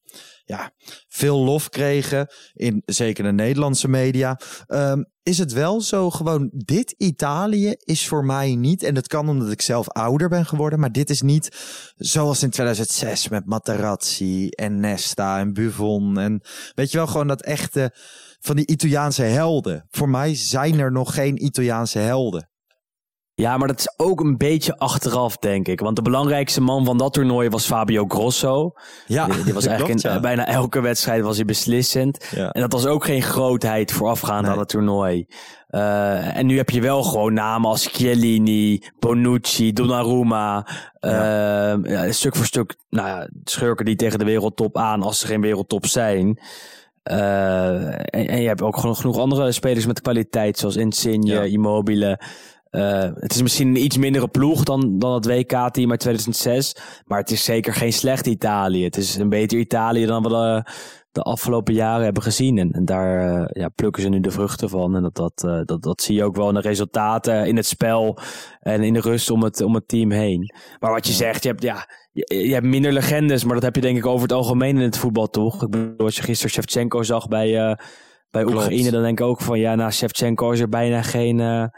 ja, 0.52 0.72
veel 1.08 1.38
lof 1.38 1.70
kregen, 1.70 2.28
in 2.54 2.82
zeker 2.86 3.24
de 3.24 3.32
Nederlandse 3.32 3.88
media, 3.88 4.40
um, 4.68 5.06
is 5.24 5.38
het 5.38 5.52
wel 5.52 5.82
zo 5.82 6.10
gewoon, 6.10 6.50
dit 6.54 6.94
Italië 6.98 7.76
is 7.78 8.08
voor 8.08 8.26
mij 8.26 8.56
niet, 8.56 8.84
en 8.84 8.94
dat 8.94 9.08
kan 9.08 9.30
omdat 9.30 9.52
ik 9.52 9.62
zelf 9.62 9.90
ouder 9.90 10.30
ben 10.30 10.46
geworden, 10.46 10.80
maar 10.80 10.92
dit 10.92 11.10
is 11.10 11.22
niet 11.22 11.58
zoals 11.96 12.44
in 12.44 12.50
2006 12.50 13.28
met 13.28 13.46
Materazzi 13.46 14.50
en 14.50 14.80
Nesta 14.80 15.40
en 15.40 15.54
Buffon 15.54 16.20
en 16.20 16.42
weet 16.76 16.92
je 16.92 16.98
wel, 16.98 17.08
gewoon 17.08 17.28
dat 17.28 17.42
echte 17.42 17.92
van 18.40 18.56
die 18.56 18.68
Italiaanse 18.68 19.24
helden. 19.24 19.88
Voor 19.90 20.10
mij 20.10 20.36
zijn 20.36 20.80
er 20.80 20.92
nog 20.92 21.14
geen 21.14 21.46
Italiaanse 21.46 22.00
helden. 22.00 22.51
Ja, 23.34 23.58
maar 23.58 23.68
dat 23.68 23.80
is 23.80 23.94
ook 23.98 24.20
een 24.20 24.38
beetje 24.38 24.78
achteraf, 24.78 25.38
denk 25.38 25.68
ik. 25.68 25.80
Want 25.80 25.96
de 25.96 26.02
belangrijkste 26.02 26.62
man 26.62 26.86
van 26.86 26.98
dat 26.98 27.14
toernooi 27.14 27.50
was 27.50 27.66
Fabio 27.66 28.06
Grosso. 28.08 28.74
Ja, 29.08 29.26
die, 29.26 29.44
die 29.44 29.54
was 29.54 29.66
eigenlijk 29.72 30.04
in 30.04 30.22
bijna 30.22 30.48
elke 30.48 30.82
wedstrijd 30.82 31.24
was 31.24 31.36
hij 31.36 31.46
beslissend. 31.46 32.28
Ja. 32.36 32.50
En 32.50 32.62
dat 32.62 32.72
was 32.72 32.86
ook 32.86 33.06
geen 33.06 33.22
grootheid 33.22 33.92
voorafgaand 33.92 34.42
nee. 34.42 34.52
aan 34.52 34.60
het 34.60 34.70
toernooi. 34.70 35.28
Uh, 35.70 36.38
en 36.38 36.46
nu 36.46 36.58
heb 36.58 36.70
je 36.70 36.82
wel 36.82 37.04
gewoon 37.04 37.34
namen 37.34 37.70
als 37.70 37.88
Chiellini, 37.88 38.84
Bonucci, 39.00 39.74
Donnarumma. 39.74 40.68
Uh, 41.00 41.12
ja, 41.84 42.12
stuk 42.12 42.36
voor 42.36 42.46
stuk 42.46 42.76
nou 42.90 43.08
ja, 43.08 43.30
schurken 43.44 43.86
die 43.86 43.96
tegen 43.96 44.20
de 44.20 44.26
wereldtop 44.26 44.78
aan 44.78 45.02
als 45.02 45.20
ze 45.20 45.28
geen 45.28 45.42
wereldtop 45.42 45.86
zijn. 45.86 46.40
Uh, 47.04 47.86
en, 47.88 48.28
en, 48.28 48.42
je 48.42 48.48
hebt 48.48 48.62
ook 48.62 48.78
gewoon 48.78 48.96
genoeg 48.96 49.18
andere 49.18 49.52
spelers 49.52 49.86
met 49.86 50.02
kwaliteit, 50.02 50.58
zoals 50.58 50.76
Insigne, 50.76 51.50
Immobile. 51.50 52.20
Uh, 52.72 53.10
het 53.14 53.34
is 53.34 53.42
misschien 53.42 53.68
een 53.68 53.84
iets 53.84 53.98
mindere 53.98 54.28
ploeg 54.28 54.64
dan, 54.64 55.00
dan 55.00 55.14
het 55.14 55.26
WK-team 55.26 55.90
uit 55.90 56.00
2006. 56.00 56.76
Maar 57.06 57.20
het 57.20 57.32
is 57.32 57.44
zeker 57.44 57.74
geen 57.74 57.94
slecht 57.94 58.28
Italië. 58.28 58.84
Het 58.84 58.98
is 58.98 59.16
een 59.16 59.30
beter 59.30 59.58
Italië 59.58 60.06
dan 60.06 60.24
we 60.24 60.30
de, 60.30 60.72
de 61.12 61.22
afgelopen 61.22 61.74
jaren 61.74 62.04
hebben 62.04 62.24
gezien. 62.24 62.58
En, 62.58 62.72
en 62.72 62.86
daar 62.86 63.40
uh, 63.40 63.46
ja, 63.48 63.70
plukken 63.70 64.04
ze 64.04 64.10
nu 64.10 64.20
de 64.20 64.32
vruchten 64.32 64.70
van. 64.70 64.96
En 64.96 65.02
dat, 65.02 65.16
dat, 65.16 65.44
uh, 65.46 65.62
dat, 65.66 65.84
dat 65.84 66.02
zie 66.02 66.16
je 66.16 66.24
ook 66.24 66.36
wel 66.36 66.48
in 66.48 66.54
de 66.54 66.62
resultaten, 66.62 67.48
in 67.48 67.56
het 67.56 67.66
spel 67.66 68.18
en 68.60 68.84
in 68.84 68.94
de 68.94 69.02
rust 69.02 69.30
om 69.30 69.44
het, 69.44 69.62
om 69.62 69.76
het 69.76 69.88
team 69.88 70.12
heen. 70.12 70.54
Maar 70.80 70.92
wat 70.92 71.08
je 71.08 71.14
zegt, 71.14 71.44
je 71.44 71.50
hebt, 71.50 71.64
ja, 71.64 71.88
je, 72.12 72.46
je, 72.48 72.54
hebt 72.54 72.66
minder 72.66 72.92
legendes. 72.92 73.44
Maar 73.44 73.54
dat 73.54 73.64
heb 73.64 73.76
je 73.76 73.82
denk 73.82 73.98
ik 73.98 74.06
over 74.06 74.22
het 74.22 74.38
algemeen 74.38 74.76
in 74.76 74.84
het 74.84 74.98
voetbal 74.98 75.28
toch? 75.30 75.64
Ik 75.64 75.70
bedoel, 75.70 76.06
als 76.06 76.16
je 76.16 76.24
gisteren 76.24 76.52
Shevchenko 76.52 77.04
zag 77.04 77.28
bij, 77.28 77.78
bij 78.30 78.46
Oekraïne, 78.46 78.92
dan 78.92 79.04
denk 79.04 79.20
ik 79.20 79.26
ook 79.26 79.42
van 79.42 79.60
ja, 79.60 79.76
na 79.76 79.92
Shevchenko 79.92 80.52
is 80.52 80.60
er 80.60 80.70
bijna 80.70 81.02
geen 81.02 81.70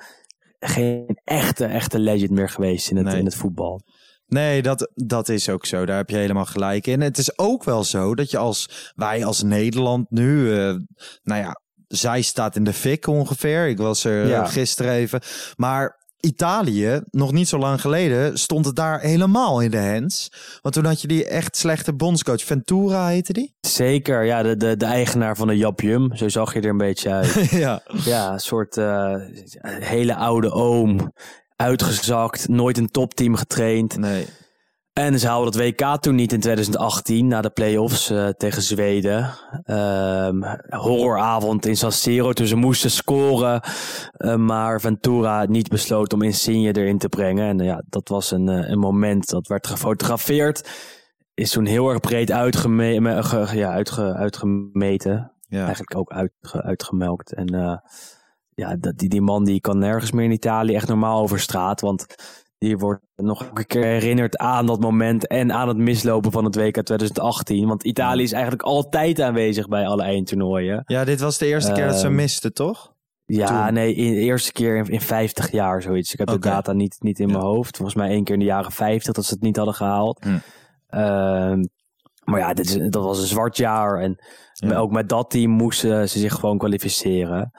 geen 0.63 1.19
echte, 1.23 1.65
echte 1.65 1.99
legend 1.99 2.31
meer 2.31 2.49
geweest 2.49 2.89
in 2.89 2.97
het, 2.97 3.13
in 3.13 3.25
het 3.25 3.35
voetbal. 3.35 3.81
Nee, 4.27 4.61
dat, 4.61 4.91
dat 4.93 5.29
is 5.29 5.49
ook 5.49 5.65
zo. 5.65 5.85
Daar 5.85 5.97
heb 5.97 6.09
je 6.09 6.15
helemaal 6.15 6.45
gelijk 6.45 6.87
in. 6.87 7.01
Het 7.01 7.17
is 7.17 7.37
ook 7.37 7.63
wel 7.63 7.83
zo 7.83 8.15
dat 8.15 8.31
je 8.31 8.37
als 8.37 8.91
wij 8.95 9.25
als 9.25 9.43
Nederland 9.43 10.11
nu, 10.11 10.41
uh, 10.41 10.75
nou 11.23 11.41
ja, 11.41 11.59
zij 11.87 12.21
staat 12.21 12.55
in 12.55 12.63
de 12.63 12.73
fik 12.73 13.07
ongeveer. 13.07 13.67
Ik 13.67 13.77
was 13.77 14.03
er 14.03 14.27
ja. 14.27 14.45
gisteren 14.45 14.91
even. 14.91 15.21
Maar 15.55 16.02
Italië, 16.25 17.01
nog 17.09 17.31
niet 17.31 17.47
zo 17.47 17.57
lang 17.57 17.81
geleden, 17.81 18.37
stond 18.37 18.65
het 18.65 18.75
daar 18.75 18.99
helemaal 18.99 19.61
in 19.61 19.71
de 19.71 19.79
hands. 19.79 20.31
Want 20.61 20.75
toen 20.75 20.85
had 20.85 21.01
je 21.01 21.07
die 21.07 21.27
echt 21.27 21.57
slechte 21.57 21.93
bondscoach. 21.93 22.43
Ventura 22.43 23.07
heette 23.07 23.33
die? 23.33 23.55
Zeker, 23.61 24.23
ja, 24.23 24.43
de, 24.43 24.57
de, 24.57 24.77
de 24.77 24.85
eigenaar 24.85 25.35
van 25.35 25.47
de 25.47 25.57
Japjum. 25.57 26.15
Zo 26.15 26.29
zag 26.29 26.53
je 26.53 26.59
er 26.59 26.69
een 26.69 26.77
beetje 26.77 27.09
uit. 27.09 27.49
ja. 27.65 27.81
ja, 28.03 28.33
een 28.33 28.39
soort 28.39 28.77
uh, 28.77 29.15
hele 29.63 30.15
oude 30.15 30.51
oom. 30.51 31.13
Uitgezakt, 31.55 32.47
nooit 32.47 32.77
een 32.77 32.91
topteam 32.91 33.35
getraind. 33.35 33.97
Nee. 33.97 34.25
En 34.93 35.19
ze 35.19 35.27
haalden 35.27 35.63
het 35.63 35.79
WK 35.79 36.01
toen 36.01 36.15
niet 36.15 36.33
in 36.33 36.39
2018, 36.39 37.27
na 37.27 37.41
de 37.41 37.49
play-offs 37.49 38.11
uh, 38.11 38.27
tegen 38.29 38.61
Zweden. 38.61 39.29
Um, 39.65 40.43
horroravond 40.69 41.65
in 41.65 41.77
San 41.77 41.91
Siro, 41.91 42.33
toen 42.33 42.45
ze 42.45 42.55
moesten 42.55 42.91
scoren. 42.91 43.61
Uh, 44.17 44.35
maar 44.35 44.81
Ventura 44.81 45.45
niet 45.45 45.69
besloot 45.69 46.13
om 46.13 46.21
Insigne 46.21 46.77
erin 46.77 46.97
te 46.97 47.09
brengen. 47.09 47.47
En 47.47 47.59
uh, 47.59 47.65
ja, 47.65 47.83
dat 47.89 48.09
was 48.09 48.31
een, 48.31 48.47
een 48.47 48.79
moment 48.79 49.29
dat 49.29 49.47
werd 49.47 49.67
gefotografeerd. 49.67 50.69
Is 51.33 51.51
toen 51.51 51.65
heel 51.65 51.89
erg 51.89 51.99
breed 51.99 52.31
uitgeme 52.31 53.23
ge 53.23 53.49
ja, 53.53 53.71
uitge 53.71 54.13
uitgemeten. 54.13 55.31
Ja. 55.41 55.59
Eigenlijk 55.59 55.95
ook 55.95 56.11
uitge 56.11 56.61
uitgemelkt. 56.61 57.33
En 57.33 57.81
ja, 58.55 58.75
dat, 58.75 58.97
die, 58.97 59.09
die 59.09 59.21
man 59.21 59.43
die 59.43 59.61
kan 59.61 59.77
nergens 59.77 60.11
meer 60.11 60.25
in 60.25 60.31
Italië 60.31 60.75
echt 60.75 60.87
normaal 60.87 61.21
over 61.21 61.39
straat. 61.39 61.81
Want 61.81 62.05
die 62.63 62.77
wordt 62.77 63.01
nog 63.15 63.49
een 63.53 63.65
keer 63.65 63.83
herinnerd 63.83 64.37
aan 64.37 64.65
dat 64.65 64.79
moment 64.79 65.27
en 65.27 65.51
aan 65.51 65.67
het 65.67 65.77
mislopen 65.77 66.31
van 66.31 66.45
het 66.45 66.55
WK 66.55 66.73
2018. 66.73 67.67
Want 67.67 67.83
Italië 67.83 68.23
is 68.23 68.31
eigenlijk 68.31 68.63
altijd 68.63 69.21
aanwezig 69.21 69.67
bij 69.67 69.87
alle 69.87 70.03
eindtoernooien. 70.03 70.83
Ja, 70.85 71.03
dit 71.03 71.19
was 71.19 71.37
de 71.37 71.45
eerste 71.45 71.71
keer 71.71 71.87
dat 71.87 71.99
ze 71.99 72.05
ehm, 72.05 72.15
misten, 72.15 72.53
toch? 72.53 72.93
Ja, 73.25 73.69
nee, 73.71 73.93
in, 73.93 74.11
de 74.11 74.19
eerste 74.19 74.51
keer 74.51 74.77
in, 74.77 74.85
in 74.85 75.01
50 75.01 75.51
jaar 75.51 75.81
zoiets. 75.81 76.13
Ik 76.13 76.19
heb 76.19 76.27
de 76.27 76.39
data 76.39 76.73
niet, 76.73 76.95
niet 76.99 77.19
in 77.19 77.27
mijn 77.27 77.43
hoofd. 77.43 77.77
Volgens 77.77 77.97
mij 77.97 78.09
één 78.09 78.23
keer 78.23 78.33
in 78.33 78.39
de 78.39 78.45
jaren 78.45 78.71
50 78.71 79.13
dat 79.13 79.25
ze 79.25 79.33
het 79.33 79.43
niet 79.43 79.55
hadden 79.55 79.75
gehaald. 79.75 80.23
Hm. 80.23 80.29
Uh, 80.29 80.39
maar 82.23 82.39
ja, 82.39 82.53
dit 82.53 82.65
is, 82.65 82.89
dat 82.89 83.03
was 83.03 83.19
een 83.19 83.27
zwart 83.27 83.57
jaar. 83.57 83.99
En 83.99 84.17
ook 84.75 84.91
met 84.91 85.09
dat 85.09 85.29
team 85.29 85.51
moesten 85.51 86.09
ze 86.09 86.19
zich 86.19 86.33
gewoon 86.33 86.57
kwalificeren. 86.57 87.51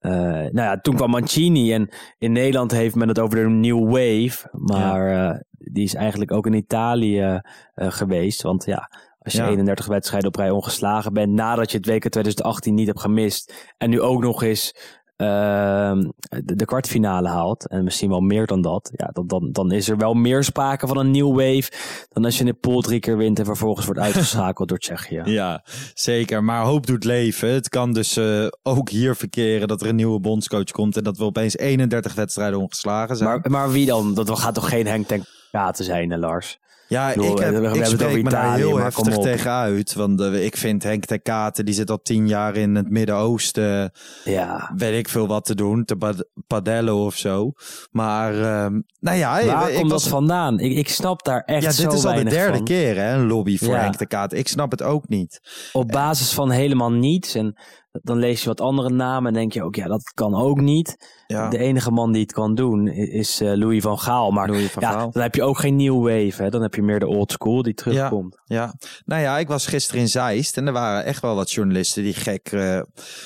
Uh, 0.00 0.12
nou 0.12 0.52
ja, 0.52 0.80
toen 0.80 0.94
kwam 0.94 1.10
Mancini 1.10 1.72
en 1.72 1.88
in 2.18 2.32
Nederland 2.32 2.70
heeft 2.70 2.94
men 2.94 3.08
het 3.08 3.18
over 3.18 3.36
de 3.38 3.48
New 3.48 3.84
Wave. 3.84 4.48
Maar 4.52 5.10
ja. 5.10 5.32
uh, 5.32 5.40
die 5.50 5.84
is 5.84 5.94
eigenlijk 5.94 6.32
ook 6.32 6.46
in 6.46 6.54
Italië 6.54 7.20
uh, 7.20 7.40
geweest. 7.74 8.42
Want 8.42 8.64
ja, 8.64 8.90
als 9.18 9.32
je 9.32 9.42
ja. 9.42 9.48
31 9.48 9.86
wedstrijden 9.86 10.28
op 10.28 10.36
rij 10.36 10.50
ongeslagen 10.50 11.12
bent 11.12 11.32
nadat 11.32 11.70
je 11.70 11.76
het 11.76 11.86
WK 11.86 12.08
2018 12.08 12.74
niet 12.74 12.86
hebt 12.86 13.00
gemist. 13.00 13.72
En 13.78 13.90
nu 13.90 14.00
ook 14.00 14.22
nog 14.22 14.42
eens 14.42 14.74
de, 15.20 16.54
de, 16.56 16.64
kwartfinale 16.64 17.28
haalt, 17.28 17.68
en 17.68 17.84
misschien 17.84 18.10
wel 18.10 18.20
meer 18.20 18.46
dan 18.46 18.62
dat, 18.62 18.90
ja, 18.96 19.06
dan, 19.12 19.26
dan, 19.26 19.52
dan 19.52 19.72
is 19.72 19.88
er 19.88 19.96
wel 19.96 20.14
meer 20.14 20.44
sprake 20.44 20.86
van 20.86 20.98
een 20.98 21.10
nieuw 21.10 21.32
wave 21.32 21.70
dan 22.08 22.24
als 22.24 22.34
je 22.34 22.40
in 22.40 22.46
de 22.46 22.58
pool 22.60 22.80
drie 22.80 23.00
keer 23.00 23.16
wint 23.16 23.38
en 23.38 23.44
vervolgens 23.44 23.86
wordt 23.86 24.00
uitgeschakeld 24.00 24.68
door 24.68 24.78
Tsjechië. 24.78 25.22
Ja, 25.40 25.64
zeker. 25.94 26.44
Maar 26.44 26.64
hoop 26.64 26.86
doet 26.86 27.04
leven. 27.04 27.48
Het 27.48 27.68
kan 27.68 27.92
dus 27.92 28.16
uh, 28.16 28.46
ook 28.62 28.88
hier 28.88 29.16
verkeren 29.16 29.68
dat 29.68 29.80
er 29.80 29.88
een 29.88 29.96
nieuwe 29.96 30.20
bondscoach 30.20 30.70
komt 30.70 30.96
en 30.96 31.04
dat 31.04 31.16
we 31.16 31.24
opeens 31.24 31.56
31 31.56 32.14
wedstrijden 32.14 32.60
ongeslagen 32.60 33.16
zijn. 33.16 33.28
Maar, 33.28 33.50
maar 33.50 33.70
wie 33.70 33.86
dan? 33.86 34.14
Dat 34.14 34.38
gaat 34.38 34.54
toch 34.54 34.68
geen 34.68 34.86
Henk 34.86 35.06
ten 35.06 35.24
Katen 35.50 35.84
zijn, 35.84 36.18
Lars? 36.18 36.58
Ja, 36.90 37.12
ik, 37.12 37.38
heb, 37.38 37.56
we, 37.56 37.78
ik 37.78 37.84
spreek 37.84 38.22
me 38.22 38.30
daar 38.30 38.56
heel 38.56 38.78
heftig 38.78 39.18
tegen 39.18 39.50
uit. 39.50 39.94
Want 39.94 40.20
uh, 40.20 40.44
ik 40.44 40.56
vind 40.56 40.82
Henk 40.82 41.06
de 41.06 41.18
Katen, 41.18 41.64
die 41.64 41.74
zit 41.74 41.90
al 41.90 42.02
tien 42.02 42.28
jaar 42.28 42.56
in 42.56 42.74
het 42.74 42.90
Midden-Oosten. 42.90 43.92
Ja. 44.24 44.72
Weet 44.76 44.98
ik 44.98 45.08
veel 45.08 45.26
wat 45.26 45.44
te 45.44 45.54
doen, 45.54 45.84
te 45.84 46.24
padellen 46.46 46.94
of 46.94 47.16
zo. 47.16 47.52
Maar, 47.90 48.34
uh, 48.34 48.80
nou 49.00 49.16
ja. 49.16 49.44
Waar 49.44 49.70
ik, 49.70 49.76
komt 49.76 49.90
was... 49.90 50.02
dat 50.02 50.12
vandaan? 50.12 50.58
Ik, 50.58 50.76
ik 50.76 50.88
snap 50.88 51.24
daar 51.24 51.40
echt 51.40 51.62
ja, 51.62 51.82
dit 51.82 51.92
is 51.92 52.04
al 52.04 52.14
de 52.14 52.24
derde 52.24 52.62
keer, 52.62 52.96
hè, 52.96 53.14
een 53.14 53.26
lobby 53.26 53.58
voor 53.58 53.74
ja. 53.74 53.80
Henk 53.80 53.98
de 53.98 54.06
Katen. 54.06 54.38
Ik 54.38 54.48
snap 54.48 54.70
het 54.70 54.82
ook 54.82 55.08
niet. 55.08 55.40
Op 55.72 55.88
basis 55.88 56.32
van 56.32 56.50
helemaal 56.50 56.92
niets. 56.92 57.34
En 57.34 57.56
dan 57.92 58.18
lees 58.18 58.42
je 58.42 58.48
wat 58.48 58.60
andere 58.60 58.90
namen 58.90 59.26
en 59.26 59.38
denk 59.38 59.52
je 59.52 59.62
ook, 59.62 59.74
ja, 59.74 59.86
dat 59.86 60.02
kan 60.14 60.34
ook 60.34 60.60
niet. 60.60 60.96
Ja. 61.26 61.48
De 61.48 61.58
enige 61.58 61.90
man 61.90 62.12
die 62.12 62.22
het 62.22 62.32
kan 62.32 62.54
doen 62.54 62.88
is 62.88 63.40
eh, 63.40 63.52
Louis 63.54 63.82
van 63.82 63.98
Gaal. 63.98 64.30
Maar 64.30 64.46
van 64.48 64.82
ja, 64.82 64.90
Gaal. 64.92 65.10
dan 65.10 65.22
heb 65.22 65.34
je 65.34 65.42
ook 65.42 65.58
geen 65.58 65.76
new 65.76 65.96
wave. 66.02 66.42
Hè? 66.42 66.50
Dan 66.50 66.62
heb 66.62 66.74
je 66.74 66.82
meer 66.82 66.98
de 66.98 67.06
old 67.06 67.32
school 67.32 67.62
die 67.62 67.74
terugkomt. 67.74 68.40
Ja, 68.44 68.74
nou 69.04 69.22
ja, 69.22 69.38
ik 69.38 69.48
was 69.48 69.66
gisteren 69.66 70.00
in 70.00 70.08
Zeist 70.08 70.56
en 70.56 70.66
er 70.66 70.72
waren 70.72 71.04
echt 71.04 71.22
wel 71.22 71.34
wat 71.34 71.50
journalisten 71.50 72.02
die 72.02 72.14
gek, 72.14 72.48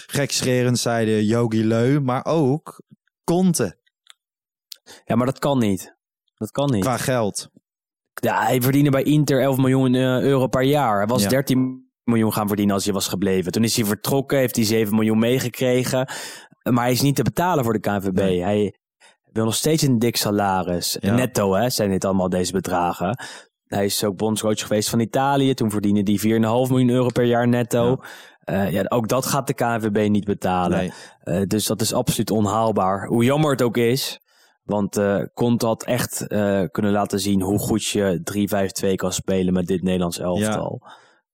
gekscherend 0.07 0.79
zeiden 0.79 1.25
Yogi 1.25 1.65
Leu, 1.65 2.01
maar 2.01 2.25
ook 2.25 2.83
Conte 3.25 3.79
Ja, 5.05 5.17
maar 5.17 5.27
dat 5.27 5.39
kan 5.39 5.59
niet. 5.59 5.97
Dat 6.35 6.51
kan 6.51 6.71
niet. 6.71 6.85
qua 6.85 6.97
geld. 6.97 7.49
Ja, 8.15 8.43
hij 8.43 8.61
verdiende 8.63 8.91
bij 8.91 9.03
Inter 9.03 9.41
11 9.43 9.57
miljoen 9.57 9.95
eh, 9.95 10.21
euro 10.21 10.47
per 10.47 10.63
jaar. 10.63 10.97
Hij 10.97 11.07
was 11.07 11.23
Ja. 11.23 11.29
13 11.29 11.84
miljoen 12.05 12.33
gaan 12.33 12.47
verdienen 12.47 12.75
als 12.75 12.85
hij 12.85 12.93
was 12.95 13.09
gebleven. 13.09 13.53
Toen 13.53 13.65
is 13.65 13.77
hij 13.77 13.85
vertrokken, 13.85 14.39
heeft 14.39 14.57
hij 14.57 14.65
7 14.65 14.95
miljoen 14.95 15.19
meegekregen. 15.19 16.09
Maar 16.63 16.85
hij 16.85 16.93
is 16.93 17.01
niet 17.01 17.17
te 17.17 17.23
betalen 17.23 17.65
voor 17.65 17.73
de 17.73 17.81
KNVB. 17.81 18.13
Nee. 18.13 18.43
Hij 18.43 18.75
wil 19.33 19.45
nog 19.45 19.55
steeds 19.55 19.83
een 19.83 19.99
dik 19.99 20.17
salaris. 20.17 20.97
Ja. 21.01 21.15
Netto 21.15 21.55
hè, 21.55 21.71
zijn 21.71 21.91
dit 21.91 22.05
allemaal 22.05 22.29
deze 22.29 22.53
bedragen. 22.53 23.19
Hij 23.67 23.85
is 23.85 24.05
ook 24.05 24.17
bondscoach 24.17 24.61
geweest 24.61 24.89
van 24.89 25.01
Italië. 25.01 25.55
Toen 25.55 25.71
verdiende 25.71 26.13
hij 26.13 26.31
4,5 26.31 26.71
miljoen 26.71 26.89
euro 26.89 27.09
per 27.09 27.25
jaar 27.25 27.49
netto. 27.49 27.97
Ja. 28.45 28.63
ja, 28.63 28.85
ook 28.89 29.09
dat 29.09 29.27
gaat 29.27 29.47
de 29.47 29.55
KNVB 29.55 30.09
niet 30.09 30.25
betalen. 30.25 30.79
Nee. 30.79 30.93
Eh, 31.21 31.47
dus 31.47 31.67
dat 31.67 31.81
is 31.81 31.93
absoluut 31.93 32.31
onhaalbaar. 32.31 33.07
Hoe 33.07 33.25
jammer 33.25 33.51
het 33.51 33.63
ook 33.63 33.77
is. 33.77 34.21
Want 34.65 34.97
eh 34.97 35.21
Conte 35.35 35.67
had 35.67 35.85
echt 35.85 36.27
eh, 36.27 36.63
kunnen 36.71 36.93
laten 36.93 37.21
zien 37.21 37.43
hoe 37.43 37.59
goed 37.59 37.85
je 37.85 38.21
3-5-2 38.91 38.95
kan 38.95 39.13
spelen 39.13 39.53
met 39.53 39.67
dit 39.67 39.83
Nederlands 39.83 40.19
elftal. 40.19 40.83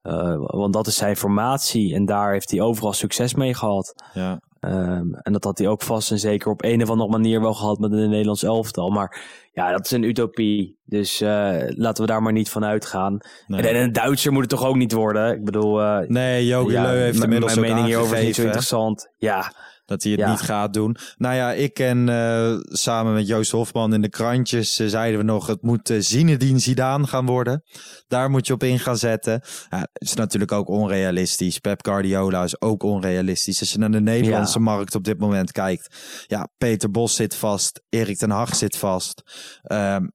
Eh, 0.02 0.36
want 0.36 0.72
dat 0.72 0.86
is 0.86 0.96
zijn 0.96 1.16
formatie 1.16 1.94
en 1.94 2.04
daar 2.04 2.32
heeft 2.32 2.50
hij 2.50 2.60
overal 2.60 2.92
succes 2.92 3.34
mee 3.34 3.54
gehad. 3.54 3.94
Ja. 4.14 4.40
Ehm, 4.60 5.14
en 5.14 5.32
dat 5.32 5.44
had 5.44 5.58
hij 5.58 5.68
ook 5.68 5.82
vast 5.82 6.10
en 6.10 6.18
zeker 6.18 6.50
op 6.50 6.64
een 6.64 6.82
of 6.82 6.90
andere 6.90 7.10
manier 7.10 7.40
wel 7.40 7.54
gehad 7.54 7.78
met 7.78 7.92
een 7.92 8.10
Nederlands 8.10 8.42
elftal. 8.42 8.90
Maar 8.90 9.20
ja, 9.52 9.70
dat 9.70 9.84
is 9.84 9.90
een 9.90 10.02
utopie. 10.02 10.78
Dus 10.84 11.20
eh, 11.20 11.56
laten 11.66 12.04
we 12.04 12.10
daar 12.10 12.22
maar 12.22 12.32
niet 12.32 12.50
van 12.50 12.64
uitgaan. 12.64 13.18
Nee. 13.46 13.60
En, 13.60 13.68
en 13.68 13.82
een 13.82 13.92
Duitser 13.92 14.32
moet 14.32 14.40
het 14.40 14.50
toch 14.50 14.64
ook 14.64 14.76
niet 14.76 14.92
worden? 14.92 15.34
Ik 15.34 15.44
bedoel, 15.44 15.80
eh, 15.82 16.08
Nee, 16.08 16.46
ja, 16.46 16.62
Leu 16.62 16.98
heeft 16.98 17.22
inmiddels 17.22 17.54
mijn 17.54 17.66
ook 17.66 17.72
mening 17.72 17.86
hierover 17.86 18.18
is 18.18 18.24
niet 18.24 18.34
zo 18.34 18.40
hè, 18.40 18.46
interessant. 18.46 19.10
Ja, 19.16 19.52
dat 19.90 20.02
hij 20.02 20.12
het 20.12 20.20
Ja. 20.20 20.30
niet 20.30 20.40
gaat 20.40 20.72
doen. 20.74 20.96
Nou 21.16 21.34
ja, 21.34 21.52
ik 21.52 21.78
en 21.78 22.08
eh, 22.08 22.56
samen 22.62 23.12
met 23.14 23.26
Joost 23.26 23.50
Hofman 23.50 23.94
in 23.94 24.02
de 24.02 24.08
krantjes 24.08 24.78
eh, 24.78 24.86
zeiden 24.86 25.18
we 25.20 25.24
nog, 25.26 25.46
het 25.46 25.62
moet 25.62 25.90
uh, 25.90 26.00
Zinedine 26.00 26.58
Zidane 26.58 27.06
gaan 27.06 27.26
worden. 27.26 27.62
Daar 28.08 28.30
moet 28.30 28.46
je 28.46 28.52
op 28.52 28.62
in 28.62 28.78
gaan 28.78 28.96
zetten. 28.96 29.40
Ja, 29.70 29.78
het 29.78 29.88
is 30.08 30.14
natuurlijk 30.14 30.52
ook 30.52 30.68
onrealistisch. 30.68 31.58
Pep 31.58 31.84
Guardiola 31.84 32.44
is 32.44 32.60
ook 32.60 32.82
onrealistisch. 32.82 33.60
Als 33.60 33.72
je 33.72 33.78
naar 33.78 33.90
de 33.90 34.00
Nederlandse 34.00 34.58
Ja. 34.58 34.64
markt 34.64 34.94
op 34.94 35.04
dit 35.04 35.18
moment 35.18 35.52
kijkt. 35.52 35.96
Ja, 36.26 36.48
Peter 36.58 36.90
Bos 36.90 37.14
zit 37.14 37.34
vast. 37.34 37.82
Erik 37.88 38.18
ten 38.18 38.30
Hag 38.30 38.54
zit 38.56 38.76
vast. 38.76 39.22
Ehm 39.62 40.06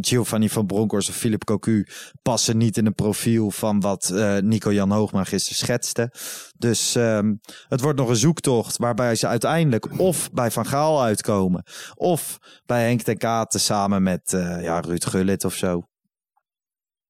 Giovanni 0.00 0.48
van 0.48 0.66
Bronckhorst 0.66 1.08
of 1.08 1.14
Philip 1.14 1.44
Cocu 1.44 1.86
passen 2.22 2.56
niet 2.56 2.76
in 2.76 2.84
het 2.84 2.94
profiel 2.94 3.50
van 3.50 3.80
wat 3.80 4.10
eh, 4.10 4.36
Nico-Jan 4.36 4.90
Hoogma 4.90 5.24
gisteren 5.24 5.58
schetste. 5.58 6.12
Dus 6.56 6.94
ehm, 6.94 7.34
het 7.68 7.80
wordt 7.80 7.98
nog 7.98 8.08
een 8.08 8.16
zoektocht 8.16 8.76
waarbij 8.76 9.14
ze 9.14 9.26
uiteindelijk 9.26 9.98
of 9.98 10.30
bij 10.32 10.50
Van 10.50 10.66
Gaal 10.66 11.02
uitkomen. 11.02 11.62
Of 11.94 12.38
bij 12.66 12.84
Henk 12.86 13.02
ten 13.02 13.18
Katen 13.18 13.60
samen 13.60 14.02
met 14.02 14.32
eh, 14.32 14.62
ja, 14.62 14.80
Ruud 14.80 15.04
Gullit 15.04 15.44
of 15.44 15.54
zo. 15.54 15.82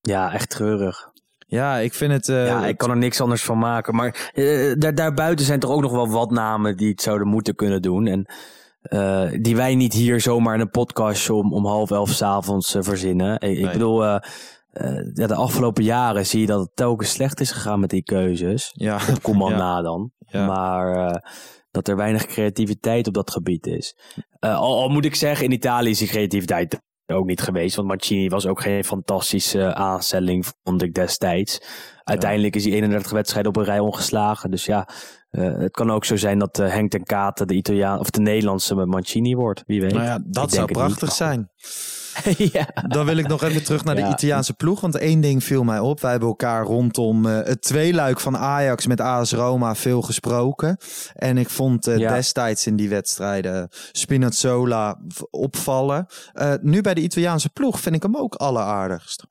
ja 0.00 0.32
echt 0.32 0.50
treurig. 0.50 1.09
Ja, 1.47 1.76
ik 1.76 1.94
vind 1.94 2.12
het... 2.12 2.28
eh, 2.28 2.47
ja, 2.47 2.66
ik 2.66 2.76
kan 2.76 2.90
er 2.90 2.97
niks 2.97 3.20
anders 3.20 3.42
van 3.42 3.59
maken. 3.59 3.94
Maar 3.94 4.32
daar, 4.78 4.94
daarbuiten 4.94 5.47
zijn 5.47 5.61
toch 5.61 5.70
ook 5.70 5.80
nog 5.80 5.92
wel 5.92 6.09
wat 6.09 6.30
namen 6.30 6.76
die 6.76 6.88
het 6.90 7.02
zouden 7.02 7.28
moeten 7.28 7.54
kunnen 7.54 7.82
doen. 7.82 8.06
En 8.06 8.26
eh, 8.82 9.28
die 9.40 9.56
wij 9.56 9.75
niet 9.75 9.92
hier 9.92 10.20
zomaar 10.20 10.54
in 10.54 10.60
een 10.60 10.70
podcast 10.70 11.30
om, 11.30 11.52
om 11.52 11.66
half 11.66 11.90
elf 11.90 12.10
s'avonds 12.10 12.75
uh, 12.75 12.82
verzinnen. 12.82 13.40
Ik, 13.40 13.72
bedoel, 13.72 14.04
uh, 14.04 14.18
uh, 14.72 15.14
ja, 15.14 15.26
de 15.26 15.34
afgelopen 15.34 15.84
jaren 15.84 16.26
zie 16.26 16.40
je 16.40 16.46
dat 16.46 16.60
het 16.60 16.70
telkens 16.75 17.10
slecht 17.10 17.40
is 17.40 17.50
gegaan 17.50 17.80
met 17.80 17.90
die 17.90 18.02
keuzes. 18.02 18.70
Ja. 18.72 18.99
Op 19.10 19.22
Koeman 19.22 19.50
Ja. 19.56 19.56
na 19.56 19.82
dan. 19.82 20.10
Ja. 20.18 20.46
Maar 20.46 21.22
dat 21.70 21.88
er 21.88 21.96
weinig 21.96 22.26
creativiteit 22.26 23.07
op 23.07 23.14
dat 23.14 23.31
gebied 23.31 23.66
is. 23.66 23.96
Al, 24.38 24.83
al 24.83 24.88
moet 24.88 25.05
ik 25.05 25.14
zeggen, 25.14 25.44
in 25.44 25.52
Italië 25.52 25.90
is 25.90 25.98
die 25.98 26.09
creativiteit 26.09 26.81
ook 27.07 27.26
niet 27.26 27.40
geweest. 27.40 27.76
Want 27.76 27.88
Mancini 27.88 28.28
was 28.28 28.46
ook 28.46 28.61
geen 28.61 28.85
fantastische 28.85 29.74
aanstelling, 29.74 30.46
vond 30.62 30.83
ik 30.83 30.94
destijds. 30.94 31.62
Uiteindelijk 32.05 32.57
is 32.57 32.64
hij 32.64 32.72
31 32.72 33.12
wedstrijden 33.12 33.50
op 33.50 33.57
een 33.57 33.64
rij 33.64 33.78
ongeslagen. 33.78 34.50
Dus 34.50 34.64
ja, 34.64 34.88
uh, 35.31 35.59
het 35.59 35.71
kan 35.73 35.90
ook 35.90 36.05
zo 36.05 36.16
zijn 36.16 36.38
dat 36.38 36.59
uh, 36.59 36.69
Henk 36.73 36.90
ten 36.90 37.05
Katen 37.05 37.47
de 37.47 37.55
Italiaan 37.55 37.99
of 37.99 38.11
de 38.11 38.21
Nederlandse 38.21 38.75
met 38.75 38.87
Mancini 38.87 39.35
wordt. 39.35 39.62
Wie 39.66 39.81
weet. 39.81 39.93
Nou 39.93 40.05
ja, 40.05 40.19
dat 40.25 40.45
Ik 40.49 40.55
zou 40.55 40.73
prachtig 40.73 41.03
niet. 41.09 41.12
zijn. 41.12 41.51
ja. 42.53 42.69
Dan 42.88 43.07
wil 43.07 43.16
ik 43.16 43.29
nog 43.29 43.43
even 43.43 43.64
terug 43.64 43.85
naar 43.85 43.95
de. 43.95 44.01
Italiaanse 44.09 44.55
ploeg. 44.55 44.81
Want 44.81 44.97
één 44.97 45.21
ding 45.21 45.45
viel 45.45 45.64
mij 45.64 45.79
op. 45.79 46.01
Wij 46.01 46.11
hebben 46.11 46.29
elkaar 46.29 46.64
rondom 46.64 47.27
eh, 47.27 47.35
het 47.43 47.62
tweeluik 47.62 48.21
van 48.21 48.37
Ajax 48.37 48.87
met 48.87 49.01
AS 49.01 49.33
Roma 49.33 49.75
veel 49.75 50.03
gesproken. 50.03 50.77
En 51.14 51.38
ik 51.38 51.49
vond 51.51 51.87
eh, 51.87 51.97
Ja. 51.99 52.14
destijds 52.14 52.66
in 52.66 52.77
die 52.77 52.88
wedstrijden 52.88 53.69
Spinazzola 53.93 55.01
opvallen. 55.31 56.07
Eh, 56.33 56.53
nu 56.61 56.81
bij 56.81 56.95
de 56.95 57.01
Italiaanse 57.01 57.49
ploeg 57.51 57.81
vind 57.81 57.95
ik 57.95 58.03
hem 58.03 58.16
ook 58.16 58.35
alleraardigst. 58.35 59.27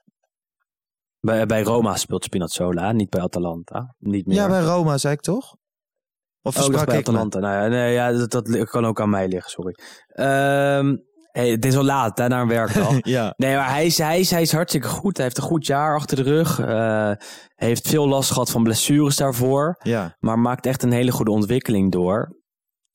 Bij, 1.20 1.46
bij 1.46 1.64
Roma 1.64 1.96
speelt 1.96 2.24
Spinazzola, 2.24 2.92
niet 2.92 3.10
bij 3.10 3.22
Atalanta. 3.22 3.96
Niet 3.98 4.26
meer. 4.26 4.36
Ja, 4.36 4.48
bij 4.48 4.62
Roma 4.62 4.98
zei 4.98 5.14
ik 5.14 5.22
toch? 5.22 5.56
Of 6.50 6.58
Oh, 6.58 6.64
sprak 6.64 6.86
bij 6.86 6.98
ik? 7.00 7.08
Atalanta. 7.08 7.40
Nou 7.40 7.54
ja, 7.64 7.68
nee, 7.68 7.94
ja 7.94 8.12
dat, 8.12 8.32
dat 8.32 8.70
kan 8.70 8.86
ook 8.86 9.02
aan 9.02 9.10
mij 9.10 9.28
liggen, 9.28 9.52
sorry. 9.52 9.76
Ehm 10.08 10.96
hey, 11.32 11.50
het 11.50 11.66
is 11.66 11.76
al 11.76 11.84
laat, 11.84 12.18
hè, 12.18 12.28
naar 12.28 12.42
een 12.42 12.48
werkdag. 12.48 12.98
Ja, 13.16 13.34
Nee, 13.38 13.56
maar 13.56 13.70
hij 13.70 13.86
is, 13.86 13.98
hij, 13.98 14.20
is, 14.20 14.32
hij 14.32 14.42
is 14.42 14.52
hartstikke 14.52 14.88
goed. 14.88 15.16
Hij 15.18 15.26
heeft 15.26 15.38
een 15.38 15.44
goed 15.44 15.66
jaar 15.66 15.96
achter 15.96 16.18
de 16.18 16.24
rug. 16.24 16.60
Eh, 16.60 17.12
heeft 17.56 17.88
veel 17.88 18.08
last 18.08 18.32
gehad 18.32 18.50
van 18.52 18.64
blessures 18.64 19.16
daarvoor. 19.16 19.76
ja, 19.84 20.16
Maar 20.20 20.40
maakt 20.40 20.66
echt 20.66 20.84
een 20.84 20.92
hele 20.92 21.12
goede 21.12 21.32
ontwikkeling 21.32 21.92
door. 21.92 22.38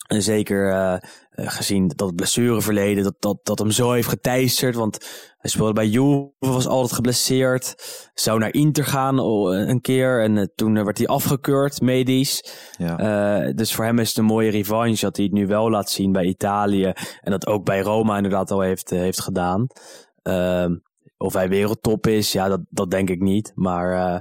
En 0.05 0.23
zeker 0.23 0.71
eh, 0.71 0.95
eh, 0.95 1.51
gezien 1.51 1.93
dat 1.97 2.15
blessureverleden, 2.15 3.05
dat, 3.05 3.17
dat, 3.19 3.39
dat 3.43 3.59
hem 3.59 3.71
zo 3.71 3.93
heeft 3.93 4.09
geteisterd. 4.09 4.75
Want 4.75 4.99
hij 5.45 5.51
speelde 5.51 5.73
bij 5.73 5.87
Juve, 5.87 6.31
was 6.39 6.67
altijd 6.67 6.93
geblesseerd. 6.93 7.75
Zou 8.15 8.39
naar 8.39 8.53
Inter 8.53 8.85
gaan 8.85 9.19
oh, 9.19 9.57
een 9.57 9.81
keer. 9.81 10.23
En 10.23 10.39
eh, 10.39 10.47
toen 10.55 10.85
werd 10.85 10.99
hij 10.99 11.07
afgekeurd, 11.07 11.81
medisch. 11.81 12.45
ja. 12.79 12.99
Eh, 12.99 13.55
dus 13.55 13.75
voor 13.75 13.85
hem 13.85 13.99
is 13.99 14.09
het 14.09 14.19
een 14.19 14.25
mooie 14.25 14.51
revanche 14.51 15.05
dat 15.05 15.17
hij 15.17 15.25
het 15.25 15.35
nu 15.35 15.47
wel 15.47 15.71
laat 15.71 15.91
zien 15.91 16.13
bij 16.13 16.25
Italië. 16.25 16.93
En 17.21 17.31
dat 17.31 17.47
ook 17.47 17.65
bij 17.65 17.81
Roma 17.81 18.17
inderdaad 18.17 18.51
al 18.51 18.61
heeft, 18.61 18.93
eh, 18.93 18.99
heeft 18.99 19.21
gedaan. 19.21 19.67
Ehm, 20.23 20.77
of 21.17 21.33
hij 21.33 21.49
wereldtop 21.49 22.07
is, 22.07 22.33
ja, 22.33 22.49
dat, 22.49 22.61
dat 22.69 22.91
denk 22.91 23.11
ik 23.11 23.21
niet. 23.21 23.53
Maar 23.55 23.93
eh, 23.93 24.21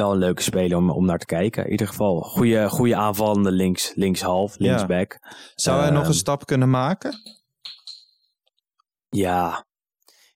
wel 0.00 0.12
een 0.12 0.18
leuke 0.18 0.42
speler 0.42 0.76
om, 0.76 0.90
om 0.90 1.06
naar 1.06 1.18
te 1.18 1.26
kijken. 1.26 1.64
In 1.64 1.70
ieder 1.70 1.86
geval, 1.88 2.20
goede, 2.20 2.68
goede 2.68 2.96
aanvallende 2.96 3.50
links, 3.50 3.92
linkshalf, 3.94 4.54
Ja. 4.58 4.66
linksback. 4.66 5.18
Zou 5.54 5.80
hij 5.80 5.90
nog 5.90 6.00
Ehm, 6.00 6.08
een 6.10 6.14
stap 6.16 6.46
kunnen 6.46 6.70
maken? 6.70 7.14
Ja. 9.08 9.64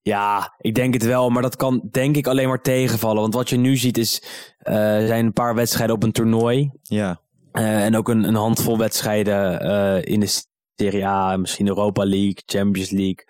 Ja, 0.02 0.54
ik 0.58 0.74
denk 0.74 0.94
het 0.94 1.04
wel, 1.04 1.30
maar 1.30 1.42
dat 1.42 1.56
kan 1.56 1.88
denk 1.90 2.16
ik 2.16 2.26
alleen 2.26 2.48
maar 2.48 2.60
tegenvallen. 2.62 3.20
Want 3.20 3.34
wat 3.34 3.48
je 3.48 3.56
nu 3.56 3.76
ziet 3.76 3.98
is, 3.98 4.22
eh, 4.58 4.74
zijn 5.06 5.24
een 5.26 5.32
paar 5.32 5.54
wedstrijden 5.54 5.94
op 5.96 6.02
een 6.02 6.12
toernooi. 6.12 6.70
Ja, 6.82 7.22
Eh, 7.52 7.84
en 7.84 7.96
ook 7.96 8.08
een, 8.08 8.24
een 8.24 8.34
handvol 8.34 8.78
wedstrijden 8.78 9.60
eh, 9.60 10.12
in 10.12 10.20
de 10.20 10.42
Serie 10.76 11.06
A, 11.06 11.36
misschien 11.36 11.66
Europa 11.68 12.04
League, 12.04 12.42
Champions 12.46 12.90
League. 12.90 13.24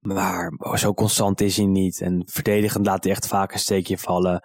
Maar 0.00 0.52
zo 0.74 0.94
constant 0.94 1.40
is 1.40 1.56
hij 1.56 1.66
niet. 1.66 2.00
En 2.00 2.22
verdedigend 2.26 2.86
laat 2.86 3.04
hij 3.04 3.12
echt 3.12 3.26
vaak 3.26 3.52
een 3.52 3.58
steekje 3.58 3.98
vallen. 3.98 4.42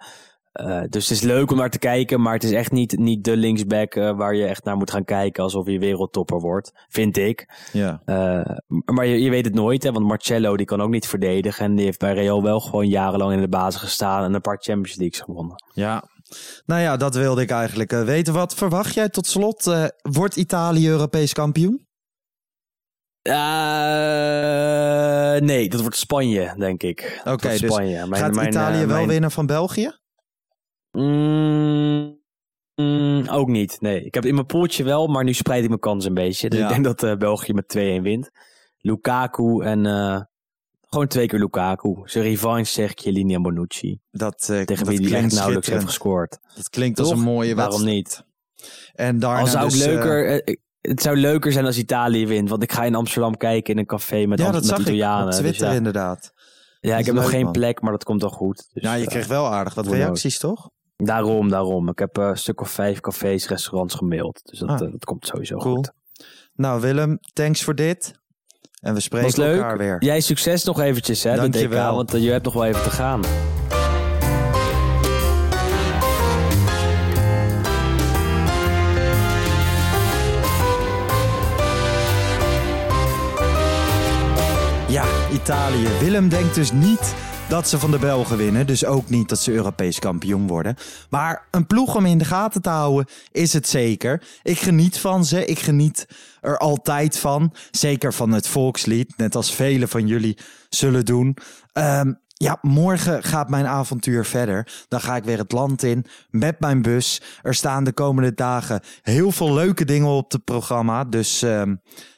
Eh, 0.56 0.82
dus 0.88 1.08
het 1.08 1.18
is 1.18 1.22
leuk 1.22 1.50
om 1.50 1.56
naar 1.56 1.70
te 1.70 1.78
kijken, 1.78 2.20
maar 2.20 2.32
het 2.32 2.44
is 2.44 2.52
echt 2.52 2.72
niet, 2.72 2.98
niet 2.98 3.24
de 3.24 3.36
linksback 3.36 3.94
eh, 3.94 4.16
waar 4.16 4.34
je 4.34 4.46
echt 4.46 4.64
naar 4.64 4.76
moet 4.76 4.90
gaan 4.90 5.04
kijken 5.04 5.42
alsof 5.42 5.66
je 5.66 5.78
wereldtopper 5.78 6.40
wordt, 6.40 6.72
vind 6.88 7.16
ik. 7.16 7.48
ja. 7.72 8.02
Eh, 8.04 8.56
maar 8.84 9.06
je, 9.06 9.20
je 9.20 9.30
weet 9.30 9.44
het 9.44 9.54
nooit, 9.54 9.82
hè, 9.82 9.92
want 9.92 10.06
Marcello 10.06 10.56
die 10.56 10.66
kan 10.66 10.80
ook 10.80 10.90
niet 10.90 11.06
verdedigen. 11.06 11.64
En 11.64 11.74
die 11.74 11.84
heeft 11.84 11.98
bij 11.98 12.14
Real 12.14 12.42
wel 12.42 12.60
gewoon 12.60 12.88
jarenlang 12.88 13.32
in 13.32 13.40
de 13.40 13.48
basis 13.48 13.80
gestaan 13.80 14.24
en 14.24 14.34
een 14.34 14.40
paar 14.40 14.58
Champions 14.60 14.96
Leagues 14.96 15.20
gewonnen. 15.20 15.64
Ja, 15.72 16.04
nou 16.66 16.80
ja, 16.80 16.96
dat 16.96 17.14
wilde 17.14 17.42
ik 17.42 17.50
eigenlijk 17.50 17.90
weten. 17.90 18.34
Wat 18.34 18.54
verwacht 18.54 18.94
jij 18.94 19.08
tot 19.08 19.26
slot? 19.26 19.90
wordt 20.02 20.36
Italië 20.36 20.88
Europees 20.88 21.32
kampioen? 21.32 21.85
Eh, 23.26 23.32
nee, 25.40 25.68
dat 25.68 25.80
wordt 25.80 25.96
Spanje, 25.96 26.54
denk 26.58 26.82
ik. 26.82 27.20
Oké, 27.24 27.48
dus 27.48 27.58
Spanje. 27.58 28.06
Mijn- 28.06 28.22
Gaat 28.22 28.34
mijn, 28.34 28.48
Italië 28.48 28.80
eh, 28.80 28.86
wel 28.86 28.96
mijn- 28.96 29.08
winnen 29.08 29.30
van 29.30 29.46
België? 29.46 29.92
Mm, 30.90 32.18
mm, 32.74 33.28
ook 33.28 33.48
niet, 33.48 33.80
nee. 33.80 34.04
Ik 34.04 34.14
heb 34.14 34.24
in 34.24 34.34
mijn 34.34 34.46
poeltje 34.46 34.84
wel, 34.84 35.06
maar 35.06 35.24
nu 35.24 35.32
spreid 35.32 35.62
ik 35.62 35.68
mijn 35.68 35.80
kans 35.80 36.04
een 36.04 36.14
beetje. 36.14 36.48
Dus 36.48 36.58
Ja. 36.58 36.64
ik 36.64 36.70
denk 36.72 36.84
dat 36.84 37.02
eh, 37.02 37.16
België 37.16 37.52
met 37.52 37.68
2-1 37.68 38.02
wint. 38.02 38.30
Lukaku 38.78 39.62
en 39.62 39.84
Gewoon 40.88 41.06
twee 41.06 41.26
keer 41.26 41.38
Lukaku. 41.38 41.94
Zijn 42.04 42.24
revanche 42.24 42.72
zeg 42.72 42.92
Chiellini 42.94 43.34
en 43.34 43.42
Bonucci. 43.42 43.98
Dat, 44.10 44.38
Tegen 44.38 44.86
wie 44.86 45.08
hij 45.08 45.22
echt 45.22 45.32
nauwelijks 45.34 45.68
heeft 45.68 45.84
gescoord. 45.84 46.38
Dat 46.54 46.68
klinkt 46.68 46.98
als 46.98 47.08
Toch? 47.08 47.18
een 47.18 47.24
mooie 47.24 47.54
Waarom 47.54 47.72
wedstrijd. 47.84 47.96
niet? 47.96 48.24
En 48.94 49.18
daarna 49.18 49.40
Al 49.40 49.46
zou 49.46 49.64
dus, 49.64 49.74
het 49.78 49.86
leuker... 49.86 50.42
het 50.88 51.02
zou 51.02 51.16
leuker 51.16 51.52
zijn 51.52 51.64
als 51.64 51.78
Italië 51.78 52.26
wint. 52.26 52.48
Want 52.48 52.62
ik 52.62 52.72
ga 52.72 52.84
in 52.84 52.94
Amsterdam 52.94 53.36
kijken 53.36 53.72
in 53.74 53.78
een 53.80 53.86
café 53.86 54.26
met, 54.26 54.38
ja, 54.38 54.44
dat 54.44 54.54
met 54.54 54.64
zag 54.64 54.74
ik 54.78 54.82
Italianen. 54.84 55.24
op 55.24 55.30
Dus 55.30 55.38
Twitter 55.40 55.66
ja, 55.68 55.72
inderdaad. 55.74 56.32
ja, 56.80 56.96
ik 56.96 57.06
heb 57.06 57.14
nog 57.14 57.30
geen 57.30 57.42
man. 57.42 57.52
plek, 57.52 57.80
maar 57.80 57.92
dat 57.92 58.04
komt 58.04 58.20
wel 58.20 58.30
goed. 58.30 58.68
Dus, 58.72 58.82
Ja, 58.82 58.94
je 58.94 59.02
eh, 59.04 59.08
kreeg 59.10 59.26
wel 59.26 59.46
aardig 59.46 59.74
wat 59.74 59.86
reacties, 59.86 60.38
toch? 60.38 60.70
Daarom, 60.96 61.48
daarom. 61.48 61.88
Ik 61.88 61.98
heb 61.98 62.18
eh, 62.18 62.26
een 62.26 62.36
stuk 62.36 62.60
of 62.60 62.70
vijf 62.70 63.00
cafés, 63.00 63.48
restaurants 63.48 63.94
gemaild. 63.94 64.40
Dus 64.44 64.58
dat, 64.58 64.68
Ah. 64.68 64.80
eh, 64.82 64.90
dat 64.92 65.04
komt 65.04 65.26
sowieso 65.26 65.56
Cool. 65.56 65.74
goed. 65.74 65.92
Nou, 66.54 66.80
Willem, 66.80 67.18
thanks 67.32 67.62
voor 67.62 67.74
dit. 67.74 68.12
En 68.80 68.94
we 68.94 69.00
spreken 69.00 69.38
leuk. 69.40 69.56
elkaar 69.56 69.78
weer. 69.78 69.96
Jij 70.04 70.20
succes 70.20 70.64
nog 70.64 70.80
eventjes, 70.80 71.22
hè, 71.22 71.30
DK. 71.32 71.38
Dankjewel. 71.40 71.94
Want 71.94 72.10
je 72.12 72.30
hebt 72.30 72.44
nog 72.44 72.54
wel 72.54 72.64
even 72.64 72.82
te 72.82 72.90
gaan. 72.90 73.20
Italië. 85.46 85.88
Willem 86.00 86.28
denkt 86.28 86.54
dus 86.54 86.72
niet 86.72 87.14
dat 87.48 87.68
ze 87.68 87.78
van 87.78 87.90
de 87.90 87.98
Belgen 87.98 88.36
winnen. 88.36 88.66
Dus 88.66 88.84
ook 88.84 89.08
niet 89.08 89.28
dat 89.28 89.38
ze 89.38 89.52
Europees 89.52 89.98
kampioen 89.98 90.46
worden. 90.46 90.76
Maar 91.10 91.46
een 91.50 91.66
ploeg 91.66 91.94
om 91.94 92.06
in 92.06 92.18
de 92.18 92.24
gaten 92.24 92.62
te 92.62 92.68
houden 92.68 93.06
is 93.32 93.52
het 93.52 93.68
zeker. 93.68 94.22
Ik 94.42 94.58
geniet 94.58 94.98
van 94.98 95.24
ze. 95.24 95.44
Ik 95.44 95.58
geniet 95.58 96.08
er 96.40 96.58
altijd 96.58 97.18
van. 97.18 97.52
Zeker 97.70 98.14
van 98.14 98.32
het 98.32 98.48
volkslied. 98.48 99.16
Net 99.16 99.34
als 99.34 99.54
velen 99.54 99.88
van 99.88 100.06
jullie 100.06 100.38
zullen 100.68 101.04
doen. 101.04 101.36
Ehm, 101.72 102.12
ja, 102.34 102.58
morgen 102.60 103.22
gaat 103.22 103.48
mijn 103.48 103.66
avontuur 103.66 104.24
verder. 104.24 104.84
Dan 104.88 105.00
ga 105.00 105.16
ik 105.16 105.24
weer 105.24 105.38
het 105.38 105.52
land 105.52 105.82
in 105.82 106.06
met 106.30 106.60
mijn 106.60 106.82
bus. 106.82 107.22
Er 107.42 107.54
staan 107.54 107.84
de 107.84 107.92
komende 107.92 108.34
dagen 108.34 108.80
heel 109.02 109.32
veel 109.32 109.54
leuke 109.54 109.84
dingen 109.84 110.08
op 110.08 110.32
het 110.32 110.44
programma. 110.44 111.04
Dus 111.04 111.42
ehm, 111.42 111.74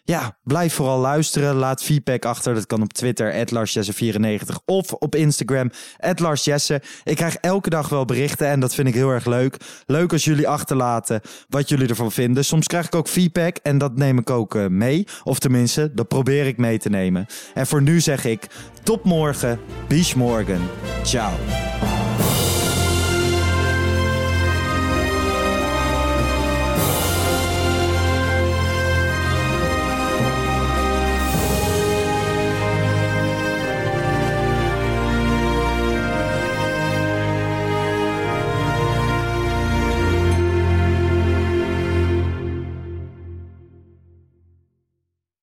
ja, 0.08 0.36
blijf 0.42 0.74
vooral 0.74 0.98
luisteren. 0.98 1.54
Laat 1.54 1.82
feedback 1.82 2.24
achter. 2.24 2.54
Dat 2.54 2.66
kan 2.66 2.82
op 2.82 2.92
Twitter, 2.92 3.46
LarsJesse94 3.54 4.64
of 4.64 4.92
op 4.92 5.14
Instagram, 5.14 5.70
LarsJesse. 6.16 6.82
Ik 7.04 7.16
krijg 7.16 7.36
elke 7.36 7.70
dag 7.70 7.88
wel 7.88 8.04
berichten 8.04 8.46
en 8.46 8.60
dat 8.60 8.74
vind 8.74 8.88
ik 8.88 8.94
heel 8.94 9.10
erg 9.10 9.24
leuk. 9.24 9.56
Leuk 9.86 10.12
als 10.12 10.24
jullie 10.24 10.48
achterlaten 10.48 11.20
wat 11.48 11.68
jullie 11.68 11.88
ervan 11.88 12.12
vinden. 12.12 12.44
Soms 12.44 12.66
krijg 12.66 12.86
ik 12.86 12.94
ook 12.94 13.08
feedback 13.08 13.56
en 13.56 13.78
dat 13.78 13.96
neem 13.96 14.18
ik 14.18 14.30
ook 14.30 14.54
eh, 14.54 14.66
mee. 14.66 15.06
Of 15.24 15.38
tenminste, 15.38 15.94
dat 15.94 16.08
probeer 16.08 16.46
ik 16.46 16.56
mee 16.56 16.78
te 16.78 16.88
nemen. 16.88 17.26
En 17.54 17.66
voor 17.66 17.82
nu 17.82 18.00
zeg 18.00 18.24
ik, 18.24 18.46
tot 18.82 19.04
morgen. 19.04 19.60
Bis 19.88 20.14
morgen. 20.14 20.60
Ciao. 21.02 21.32